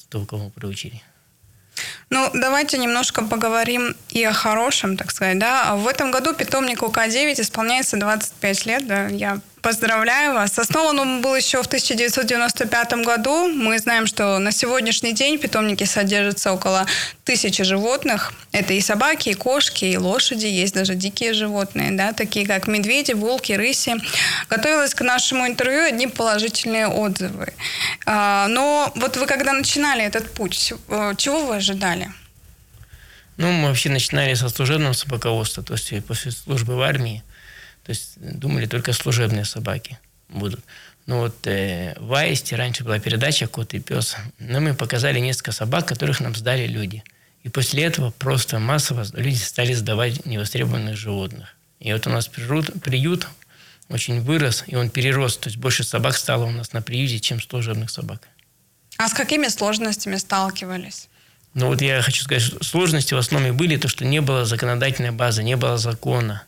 того, 0.10 0.26
кого 0.26 0.44
мы 0.46 0.50
приучили. 0.52 1.02
Ну, 2.10 2.30
давайте 2.34 2.78
немножко 2.78 3.24
поговорим 3.24 3.96
и 4.10 4.22
о 4.26 4.34
хорошем, 4.34 4.98
так 4.98 5.10
сказать, 5.10 5.40
да. 5.40 5.76
В 5.76 5.88
этом 5.88 6.12
году 6.12 6.36
питомнику 6.36 6.88
К9 6.88 7.40
исполняется 7.40 7.98
25 7.98 8.66
лет, 8.66 8.88
да. 8.88 9.08
Я 9.08 9.40
поздравляю 9.62 10.34
вас. 10.34 10.58
Основан 10.58 11.00
он 11.00 11.22
был 11.22 11.36
еще 11.36 11.62
в 11.62 11.68
1995 11.68 12.94
году. 13.06 13.48
Мы 13.48 13.78
знаем, 13.80 14.08
что 14.08 14.40
на 14.40 14.52
сегодняшний 14.52 15.14
день 15.14 15.38
в 15.38 15.42
питомнике 15.42 15.86
содержится 15.86 16.52
около 16.52 16.86
тысячи 17.24 17.64
животных. 17.64 18.34
Это 18.52 18.74
и 18.74 18.82
собаки, 18.82 19.30
и 19.30 19.34
кошки, 19.34 19.86
и 19.86 19.98
лошади, 19.98 20.48
есть 20.48 20.74
даже 20.74 20.96
дикие 20.96 21.34
животные, 21.34 21.92
да, 21.92 22.14
такие 22.14 22.46
как 22.46 22.68
медведи, 22.68 23.14
волки, 23.14 23.54
рыси. 23.54 23.96
Готовилась 24.50 24.94
к 24.94 25.02
нашему 25.02 25.48
интервью 25.48 25.84
одни 25.84 26.08
положительные 26.08 26.88
отзывы. 26.88 27.54
А, 28.06 28.48
Но 28.48 28.92
вот 28.96 29.18
вы 29.18 29.26
когда 29.26 29.54
начинали 29.54 30.04
этот 30.04 30.32
путь, 30.34 30.74
чего 31.18 31.46
вы 31.46 31.56
ожидали? 31.58 32.12
Ну, 33.38 33.52
мы 33.52 33.70
вообще 33.70 33.90
начинали 33.90 34.34
со 34.34 34.50
служебного 34.50 34.94
собаководства, 34.94 35.64
то 35.64 35.74
есть 35.74 36.06
после 36.06 36.32
службы 36.32 36.76
в 36.76 36.82
армии. 36.82 37.24
То 37.84 37.90
есть 37.92 38.14
думали 38.20 38.66
только 38.66 38.94
служебные 38.94 39.46
собаки 39.46 40.00
будут. 40.30 40.64
Ну 41.08 41.20
вот 41.20 41.48
э, 41.48 41.96
в 42.00 42.14
Аисте 42.14 42.56
раньше 42.56 42.84
была 42.84 43.00
передача 43.00 43.48
«Кот 43.48 43.74
и 43.74 43.80
пес». 43.80 44.16
Но 44.40 44.60
мы 44.60 44.74
показали 44.74 45.20
несколько 45.20 45.52
собак, 45.52 45.88
которых 45.88 46.20
нам 46.20 46.36
сдали 46.36 46.68
люди. 46.68 47.04
И 47.44 47.50
после 47.50 47.84
этого 47.84 48.12
просто 48.12 48.60
массово 48.60 49.06
люди 49.14 49.38
стали 49.38 49.74
сдавать 49.74 50.26
невостребованных 50.26 50.96
животных. 50.96 51.56
И 51.80 51.92
вот 51.92 52.06
у 52.06 52.12
нас 52.12 52.28
приют, 52.28 52.72
приют 52.84 53.28
очень 53.90 54.22
вырос, 54.22 54.64
и 54.68 54.76
он 54.76 54.90
перерос. 54.90 55.38
То 55.38 55.50
есть 55.50 55.58
больше 55.58 55.84
собак 55.84 56.16
стало 56.16 56.46
у 56.46 56.52
нас 56.52 56.74
на 56.74 56.82
приюте, 56.82 57.20
чем 57.20 57.42
служебных 57.42 57.90
собак. 57.90 58.28
А 58.98 59.10
с 59.10 59.14
какими 59.14 59.48
сложностями 59.48 60.18
сталкивались? 60.18 61.10
Ну 61.54 61.68
вот 61.68 61.82
я 61.82 62.02
хочу 62.02 62.24
сказать, 62.24 62.44
что 62.44 62.64
сложности 62.64 63.14
в 63.14 63.18
основном 63.18 63.52
и 63.52 63.56
были 63.56 63.76
то, 63.76 63.88
что 63.88 64.06
не 64.06 64.22
было 64.22 64.46
законодательной 64.46 65.12
базы, 65.12 65.44
не 65.44 65.58
было 65.58 65.78
закона. 65.78 66.44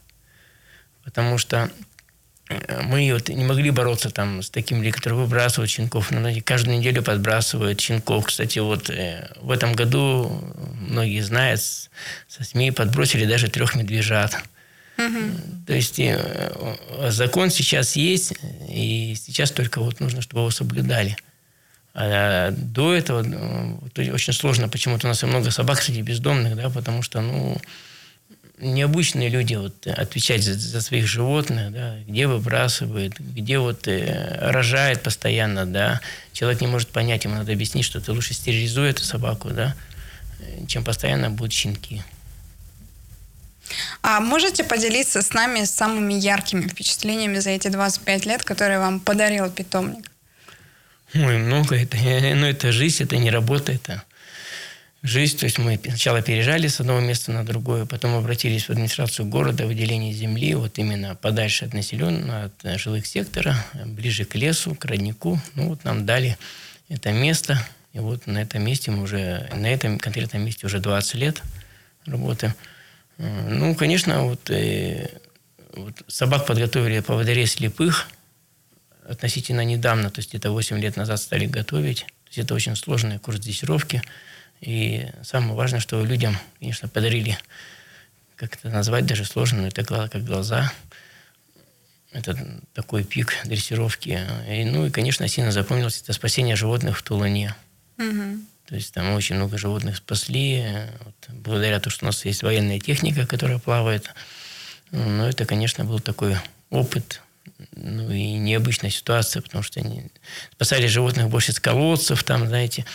Потому 1.03 1.37
что 1.37 1.69
э, 2.49 2.81
мы 2.83 3.11
вот 3.13 3.29
не 3.29 3.43
могли 3.43 3.71
бороться 3.71 4.09
там 4.09 4.41
с 4.41 4.49
такими 4.49 4.77
людьми, 4.77 4.91
которые 4.91 5.19
выбрасывают 5.19 5.69
щенков. 5.69 6.11
Ну, 6.11 6.19
знаете, 6.19 6.41
каждую 6.41 6.77
неделю 6.77 7.03
подбрасывают 7.03 7.79
щенков. 7.79 8.25
Кстати, 8.25 8.59
вот 8.59 8.89
э, 8.89 9.31
в 9.41 9.51
этом 9.51 9.73
году, 9.73 10.31
многие 10.79 11.21
знают, 11.21 11.61
со 11.61 12.43
СМИ 12.43 12.71
подбросили 12.71 13.25
даже 13.25 13.47
трех 13.49 13.75
медвежат. 13.75 14.43
То 14.95 15.73
есть 15.73 15.99
э, 15.99 16.51
закон 17.09 17.49
сейчас 17.49 17.95
есть, 17.95 18.33
и 18.69 19.15
сейчас 19.17 19.51
только 19.51 19.81
вот 19.81 19.99
нужно, 19.99 20.21
чтобы 20.21 20.41
его 20.41 20.51
соблюдали. 20.51 21.15
А 21.95 22.51
до 22.51 22.93
этого 22.93 23.23
вот 23.81 23.97
очень 23.99 24.33
сложно. 24.33 24.69
Почему-то 24.69 25.07
у 25.07 25.09
нас 25.09 25.23
и 25.23 25.27
много 25.27 25.51
собак 25.51 25.81
среди 25.81 26.01
бездомных, 26.01 26.55
да, 26.55 26.69
потому 26.69 27.03
что, 27.03 27.21
ну, 27.21 27.57
необычные 28.63 29.29
люди 29.29 29.55
вот 29.55 29.87
отвечать 29.87 30.43
за, 30.43 30.53
за 30.53 30.81
своих 30.81 31.07
животных, 31.07 31.71
да, 31.71 31.97
где 32.07 32.27
выбрасывают, 32.27 33.19
где 33.19 33.59
вот 33.59 33.87
э, 33.87 34.37
рожает 34.51 35.03
постоянно, 35.03 35.65
да. 35.65 36.01
Человек 36.31 36.61
не 36.61 36.67
может 36.67 36.89
понять, 36.89 37.25
ему 37.25 37.35
надо 37.35 37.51
объяснить, 37.51 37.85
что 37.85 38.01
ты 38.01 38.11
лучше 38.11 38.33
стерилизуй 38.33 38.89
эту 38.89 39.03
собаку, 39.03 39.49
да, 39.49 39.75
э, 40.39 40.65
чем 40.67 40.83
постоянно 40.83 41.29
будут 41.29 41.53
щенки. 41.53 42.03
А 44.01 44.19
можете 44.19 44.63
поделиться 44.63 45.21
с 45.21 45.33
нами 45.33 45.63
самыми 45.65 46.13
яркими 46.13 46.67
впечатлениями 46.67 47.39
за 47.39 47.51
эти 47.51 47.69
25 47.69 48.25
лет, 48.25 48.43
которые 48.43 48.79
вам 48.79 48.99
подарил 48.99 49.49
питомник? 49.49 50.11
Ой, 51.15 51.37
много. 51.37 51.75
Это, 51.75 51.97
ну, 52.35 52.45
это 52.47 52.71
жизнь, 52.71 53.03
это 53.03 53.17
не 53.17 53.31
работа, 53.31 53.71
это 53.71 54.03
жизнь. 55.03 55.37
То 55.37 55.45
есть 55.45 55.59
мы 55.59 55.79
сначала 55.83 56.21
переезжали 56.21 56.67
с 56.67 56.79
одного 56.79 57.01
места 57.01 57.31
на 57.31 57.45
другое, 57.45 57.85
потом 57.85 58.15
обратились 58.15 58.63
в 58.65 58.69
администрацию 58.71 59.27
города, 59.27 59.67
выделение 59.67 60.13
земли, 60.13 60.55
вот 60.55 60.79
именно 60.79 61.15
подальше 61.15 61.65
от 61.65 61.73
населенного, 61.73 62.45
от 62.45 62.53
э, 62.63 62.77
жилых 62.77 63.05
сектора, 63.05 63.55
ближе 63.85 64.25
к 64.25 64.35
лесу, 64.35 64.73
к 64.73 64.85
роднику. 64.85 65.39
Ну, 65.55 65.69
вот 65.69 65.83
нам 65.83 66.05
дали 66.05 66.37
это 66.89 67.11
место, 67.11 67.59
и 67.91 67.99
вот 67.99 68.25
на 68.27 68.41
этом 68.41 68.63
месте 68.63 68.91
мы 68.91 69.03
уже, 69.03 69.49
на 69.53 69.67
этом 69.67 69.99
конкретном 69.99 70.43
месте 70.43 70.65
уже 70.65 70.79
20 70.79 71.15
лет 71.15 71.43
работаем. 72.05 72.53
Э, 73.17 73.49
Ну, 73.49 73.75
конечно, 73.75 74.23
вот, 74.23 74.49
э, 74.49 75.09
вот 75.75 76.01
собак 76.07 76.45
подготовили 76.45 77.01
поводырей 77.01 77.45
слепых, 77.45 78.07
относительно 79.07 79.65
недавно, 79.65 80.09
то 80.09 80.19
есть 80.19 80.29
где-то 80.29 80.51
8 80.51 80.79
лет 80.79 80.95
назад 80.95 81.19
стали 81.19 81.45
готовить. 81.45 82.05
То 82.05 82.29
есть 82.29 82.37
это 82.39 82.55
очень 82.55 82.75
сложный 82.75 83.19
курс 83.19 83.39
дрессировки. 83.39 84.01
И 84.63 85.05
самое 85.23 85.55
важное, 85.55 85.81
что 85.81 86.03
людям, 86.05 86.37
конечно, 86.59 86.87
подарили, 86.87 87.37
как 88.37 88.55
это 88.55 88.69
назвать 88.69 89.05
даже 89.05 89.25
сложно, 89.25 89.61
но 89.61 89.67
это 89.67 89.83
как 89.83 90.23
глаза. 90.23 90.71
Это 92.13 92.61
такой 92.73 93.03
пик 93.03 93.35
дрессировки. 93.43 94.21
И, 94.47 94.63
ну 94.63 94.85
и, 94.85 94.89
конечно, 94.89 95.27
сильно 95.27 95.51
запомнилось 95.51 96.01
это 96.01 96.13
спасение 96.13 96.55
животных 96.55 96.97
в 96.97 97.03
Тулуне. 97.03 97.55
Мгм. 97.97 98.47
То 98.67 98.75
есть 98.75 98.93
там 98.93 99.11
очень 99.13 99.35
много 99.35 99.57
животных 99.57 99.97
спасли. 99.97 100.65
Вот, 101.03 101.15
благодаря 101.29 101.81
тому, 101.81 101.91
что 101.91 102.05
у 102.05 102.07
нас 102.07 102.23
есть 102.23 102.41
военная 102.43 102.79
техника, 102.79 103.27
которая 103.27 103.59
плавает. 103.59 104.13
Но 104.91 105.27
это, 105.27 105.45
конечно, 105.45 105.83
был 105.83 105.99
такой 105.99 106.37
опыт, 106.69 107.21
ну 107.75 108.11
и 108.11 108.33
необычная 108.33 108.89
ситуация, 108.89 109.41
потому 109.41 109.63
что 109.63 109.79
они 109.79 110.07
спасали 110.53 110.87
животных 110.87 111.29
больше 111.29 111.51
с 111.51 111.59
колодцев, 111.59 112.23
там, 112.23 112.47
знаете, 112.47 112.85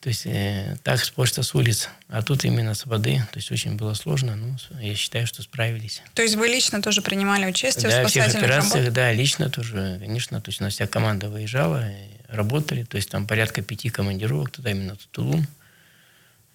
то 0.00 0.08
есть 0.08 0.26
э, 0.26 0.76
так 0.82 1.00
просто 1.12 1.42
с 1.42 1.54
улиц, 1.54 1.88
а 2.08 2.22
тут 2.22 2.44
именно 2.44 2.74
с 2.74 2.86
воды, 2.86 3.22
то 3.32 3.38
есть 3.38 3.50
очень 3.50 3.76
было 3.76 3.94
сложно, 3.94 4.36
но 4.36 4.56
я 4.80 4.94
считаю, 4.94 5.26
что 5.26 5.42
справились. 5.42 6.02
То 6.14 6.22
есть 6.22 6.36
вы 6.36 6.48
лично 6.48 6.82
тоже 6.82 7.02
принимали 7.02 7.46
участие 7.46 7.90
Да, 7.90 8.02
в 8.02 8.06
в 8.06 8.10
всех 8.10 8.24
спасательных 8.24 8.44
операциях, 8.44 8.74
работах? 8.74 8.94
да, 8.94 9.12
лично 9.12 9.50
тоже, 9.50 9.96
конечно, 10.00 10.40
то 10.40 10.50
есть 10.50 10.60
у 10.60 10.64
нас 10.64 10.74
вся 10.74 10.86
команда 10.86 11.28
выезжала, 11.28 11.90
работали, 12.28 12.84
то 12.84 12.96
есть 12.96 13.10
там 13.10 13.26
порядка 13.26 13.62
пяти 13.62 13.90
командировок 13.90 14.50
туда 14.50 14.70
именно 14.70 14.94
в 14.94 15.06
Тулум. 15.06 15.46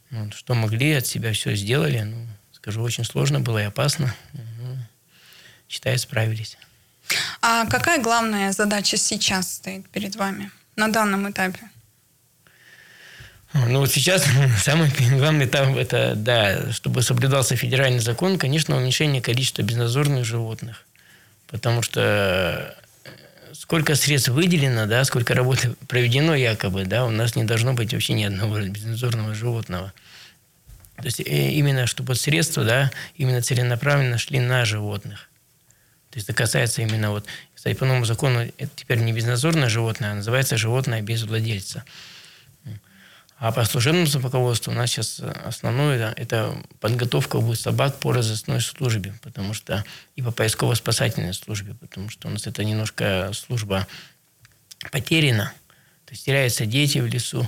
Ну, 0.09 0.29
что 0.33 0.55
могли, 0.55 0.91
от 0.91 1.07
себя 1.07 1.31
все 1.31 1.55
сделали. 1.55 2.01
Ну, 2.01 2.27
скажу, 2.51 2.81
очень 2.81 3.05
сложно 3.05 3.39
было 3.39 3.59
и 3.59 3.65
опасно. 3.65 4.13
Ну, 4.33 4.77
считаю, 5.69 5.97
справились. 5.99 6.57
А 7.41 7.65
какая 7.65 8.01
главная 8.01 8.51
задача 8.51 8.97
сейчас 8.97 9.55
стоит 9.55 9.89
перед 9.89 10.15
вами 10.15 10.51
на 10.75 10.87
данном 10.87 11.29
этапе? 11.29 11.69
Ну 13.53 13.79
вот 13.79 13.91
сейчас 13.91 14.25
самый 14.63 14.89
главный 15.17 15.45
этап 15.45 15.75
это, 15.75 16.13
да, 16.15 16.71
чтобы 16.71 17.01
соблюдался 17.01 17.55
федеральный 17.55 17.99
закон, 17.99 18.37
конечно, 18.37 18.77
уменьшение 18.77 19.21
количества 19.21 19.61
безнадзорных 19.61 20.25
животных. 20.25 20.85
Потому 21.47 21.81
что 21.81 22.75
э, 23.03 23.13
сколько 23.53 23.95
средств 23.95 24.29
выделено, 24.29 24.85
да, 24.85 25.03
сколько 25.03 25.33
работы 25.33 25.75
проведено 25.89 26.33
якобы, 26.33 26.85
да, 26.85 27.05
у 27.05 27.09
нас 27.09 27.35
не 27.35 27.43
должно 27.43 27.73
быть 27.73 27.93
вообще 27.93 28.13
ни 28.13 28.23
одного 28.23 28.59
безнадзорного 28.59 29.35
животного. 29.35 29.91
То 30.95 31.05
есть 31.05 31.19
э, 31.19 31.23
именно 31.23 31.87
чтобы 31.87 32.15
средства, 32.15 32.63
да, 32.63 32.91
именно 33.17 33.41
целенаправленно 33.41 34.17
шли 34.17 34.39
на 34.39 34.63
животных. 34.63 35.27
То 36.11 36.17
есть 36.17 36.29
это 36.29 36.37
касается 36.37 36.81
именно 36.81 37.11
вот, 37.11 37.25
кстати, 37.55 37.75
по 37.75 37.85
новому 37.85 38.05
закону 38.05 38.41
это 38.57 38.71
теперь 38.75 38.99
не 38.99 39.13
безнадзорное 39.13 39.69
животное, 39.69 40.11
а 40.11 40.15
называется 40.15 40.57
животное 40.57 41.01
без 41.01 41.23
владельца. 41.23 41.85
А 43.37 43.51
по 43.51 43.65
служебному 43.65 44.05
собаководству 44.05 44.71
у 44.71 44.75
нас 44.75 44.91
сейчас 44.91 45.19
основное 45.19 46.13
это 46.15 46.55
подготовка 46.79 47.39
будет 47.39 47.59
собак 47.59 47.97
по 47.97 48.11
разыскной 48.11 48.61
службе, 48.61 49.15
потому 49.23 49.55
что 49.55 49.83
и 50.15 50.21
по 50.21 50.29
поисково-спасательной 50.29 51.33
службе, 51.33 51.73
потому 51.73 52.09
что 52.09 52.27
у 52.27 52.31
нас 52.31 52.45
это 52.45 52.63
немножко 52.63 53.31
служба 53.33 53.87
потеряна, 54.91 55.53
то 56.05 56.11
есть 56.11 56.25
теряются 56.25 56.67
дети 56.67 56.99
в 56.99 57.07
лесу, 57.07 57.47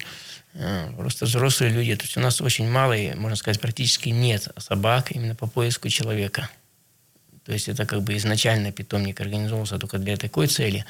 э, 0.53 0.91
просто 0.97 1.25
взрослые 1.25 1.71
люди. 1.71 1.95
То 1.95 2.05
есть 2.05 2.17
у 2.17 2.21
нас 2.21 2.41
очень 2.41 2.67
мало, 2.67 2.95
можно 3.15 3.35
сказать, 3.35 3.61
практически 3.61 4.09
нет 4.09 4.47
собак 4.57 5.11
именно 5.11 5.35
по 5.35 5.45
поиску 5.47 5.89
человека. 5.89 6.49
То 7.45 7.53
есть 7.53 7.67
это 7.67 7.85
как 7.85 8.01
бы 8.03 8.15
изначально 8.17 8.71
питомник 8.71 9.19
организовывался 9.19 9.77
только 9.77 9.97
для 9.97 10.17
такой 10.17 10.47
цели. 10.47 10.85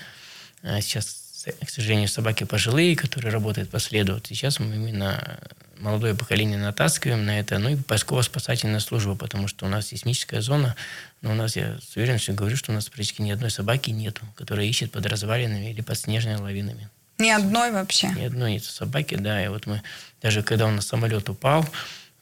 А 0.61 0.81
сейчас 0.81 1.23
к 1.65 1.69
сожалению, 1.69 2.07
собаки 2.07 2.45
пожилые, 2.45 2.95
которые 2.95 3.31
работают 3.31 3.69
по 3.69 3.79
следу. 3.79 4.13
Вот 4.13 4.27
сейчас 4.27 4.59
мы 4.59 4.75
именно 4.75 5.39
молодое 5.77 6.15
поколение 6.15 6.57
натаскиваем 6.57 7.25
на 7.25 7.39
это, 7.39 7.59
ну 7.59 7.69
и 7.69 7.75
поисково-спасательная 7.75 8.79
служба, 8.79 9.15
потому 9.15 9.47
что 9.47 9.65
у 9.65 9.69
нас 9.69 9.87
сейсмическая 9.87 10.41
зона, 10.41 10.75
но 11.21 11.31
у 11.31 11.35
нас, 11.35 11.55
я 11.55 11.77
с 11.79 11.97
уверенностью 11.97 12.35
говорю, 12.35 12.55
что 12.55 12.71
у 12.71 12.75
нас 12.75 12.87
практически 12.87 13.21
ни 13.21 13.31
одной 13.31 13.51
собаки 13.51 13.89
нету, 13.89 14.21
которая 14.35 14.65
ищет 14.65 14.91
под 14.91 15.05
развалинами 15.05 15.71
или 15.71 15.81
под 15.81 15.97
снежными 15.97 16.37
лавинами. 16.37 16.89
Ни 17.17 17.29
одной 17.29 17.71
вообще? 17.71 18.07
Ни 18.07 18.23
одной 18.23 18.53
нет 18.53 18.63
собаки, 18.63 19.15
да. 19.15 19.43
И 19.43 19.47
вот 19.47 19.65
мы, 19.65 19.81
даже 20.21 20.43
когда 20.43 20.65
у 20.65 20.71
нас 20.71 20.87
самолет 20.87 21.27
упал, 21.29 21.67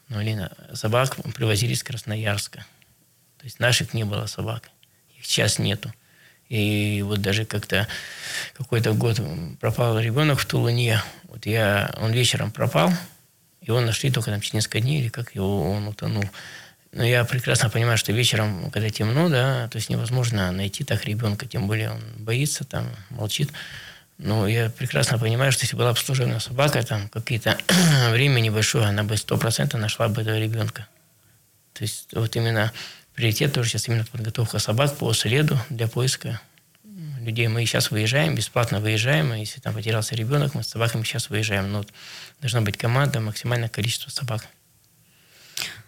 ну, 0.08 0.18
Алина, 0.18 0.50
собак 0.74 1.16
привозили 1.34 1.72
из 1.72 1.82
Красноярска. 1.82 2.66
То 3.42 3.46
есть 3.46 3.58
наших 3.58 3.92
не 3.92 4.04
было 4.04 4.26
собак. 4.26 4.70
Их 5.18 5.26
сейчас 5.26 5.58
нету. 5.58 5.92
И 6.48 7.02
вот 7.04 7.20
даже 7.20 7.44
как-то 7.44 7.88
какой-то 8.56 8.92
год 8.92 9.20
пропал 9.58 9.98
ребенок 9.98 10.38
в 10.38 10.46
Тулуне. 10.46 11.02
Вот 11.24 11.44
я, 11.44 11.92
он 11.98 12.12
вечером 12.12 12.52
пропал, 12.52 12.92
его 13.60 13.80
нашли 13.80 14.12
только 14.12 14.30
там 14.30 14.40
через 14.40 14.54
несколько 14.54 14.78
дней, 14.78 15.00
или 15.00 15.08
как 15.08 15.34
его 15.34 15.72
он 15.72 15.88
утонул. 15.88 16.24
Но 16.92 17.02
я 17.04 17.24
прекрасно 17.24 17.68
понимаю, 17.68 17.98
что 17.98 18.12
вечером, 18.12 18.70
когда 18.70 18.90
темно, 18.90 19.28
да, 19.28 19.66
то 19.68 19.76
есть 19.76 19.88
невозможно 19.88 20.52
найти 20.52 20.84
так 20.84 21.04
ребенка, 21.04 21.46
тем 21.46 21.66
более 21.66 21.90
он 21.90 22.02
боится, 22.18 22.62
там, 22.62 22.86
молчит. 23.10 23.50
Но 24.18 24.46
я 24.46 24.70
прекрасно 24.70 25.18
понимаю, 25.18 25.50
что 25.50 25.64
если 25.64 25.74
была 25.74 25.90
обслуженная 25.90 26.38
собака, 26.38 26.80
там, 26.84 27.08
какие-то 27.08 27.58
время 28.10 28.38
небольшое, 28.38 28.84
она 28.84 29.02
бы 29.02 29.16
сто 29.16 29.36
процентов 29.36 29.80
нашла 29.80 30.06
бы 30.06 30.22
этого 30.22 30.38
ребенка. 30.38 30.86
То 31.72 31.82
есть 31.82 32.08
вот 32.12 32.36
именно 32.36 32.70
приоритет 33.14 33.52
тоже 33.52 33.70
сейчас 33.70 33.88
именно 33.88 34.04
подготовка 34.04 34.58
собак 34.58 34.96
по 34.96 35.12
следу 35.12 35.58
для 35.70 35.88
поиска 35.88 36.40
людей. 37.20 37.48
Мы 37.48 37.64
сейчас 37.64 37.90
выезжаем, 37.90 38.34
бесплатно 38.34 38.80
выезжаем, 38.80 39.32
если 39.34 39.60
там 39.60 39.74
потерялся 39.74 40.14
ребенок, 40.14 40.54
мы 40.54 40.62
с 40.62 40.68
собаками 40.68 41.02
сейчас 41.04 41.30
выезжаем. 41.30 41.70
Но 41.70 41.78
вот 41.78 41.88
должна 42.40 42.60
быть 42.60 42.76
команда, 42.76 43.20
максимальное 43.20 43.68
количество 43.68 44.10
собак. 44.10 44.46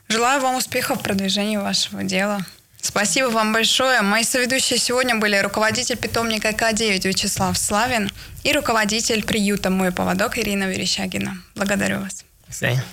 Желаю 0.08 0.40
вам 0.40 0.56
успехов 0.56 1.00
в 1.00 1.02
продвижении 1.02 1.56
вашего 1.56 2.04
дела. 2.04 2.44
Спасибо 2.80 3.28
вам 3.28 3.54
большое. 3.54 4.02
Мои 4.02 4.24
соведущие 4.24 4.78
сегодня 4.78 5.16
были 5.16 5.36
руководитель 5.38 5.96
питомника 5.96 6.50
К9 6.50 7.08
Вячеслав 7.08 7.56
Славин 7.56 8.10
и 8.42 8.52
руководитель 8.52 9.24
приюта 9.24 9.70
«Мой 9.70 9.90
поводок» 9.90 10.38
Ирина 10.38 10.64
Верещагина. 10.64 11.38
Благодарю 11.54 12.00
вас. 12.00 12.24
До 12.46 12.52
свидания. 12.54 12.84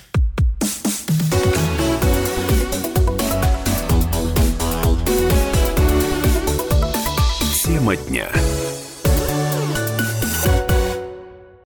Тема 7.82 7.96
дня. 7.96 8.51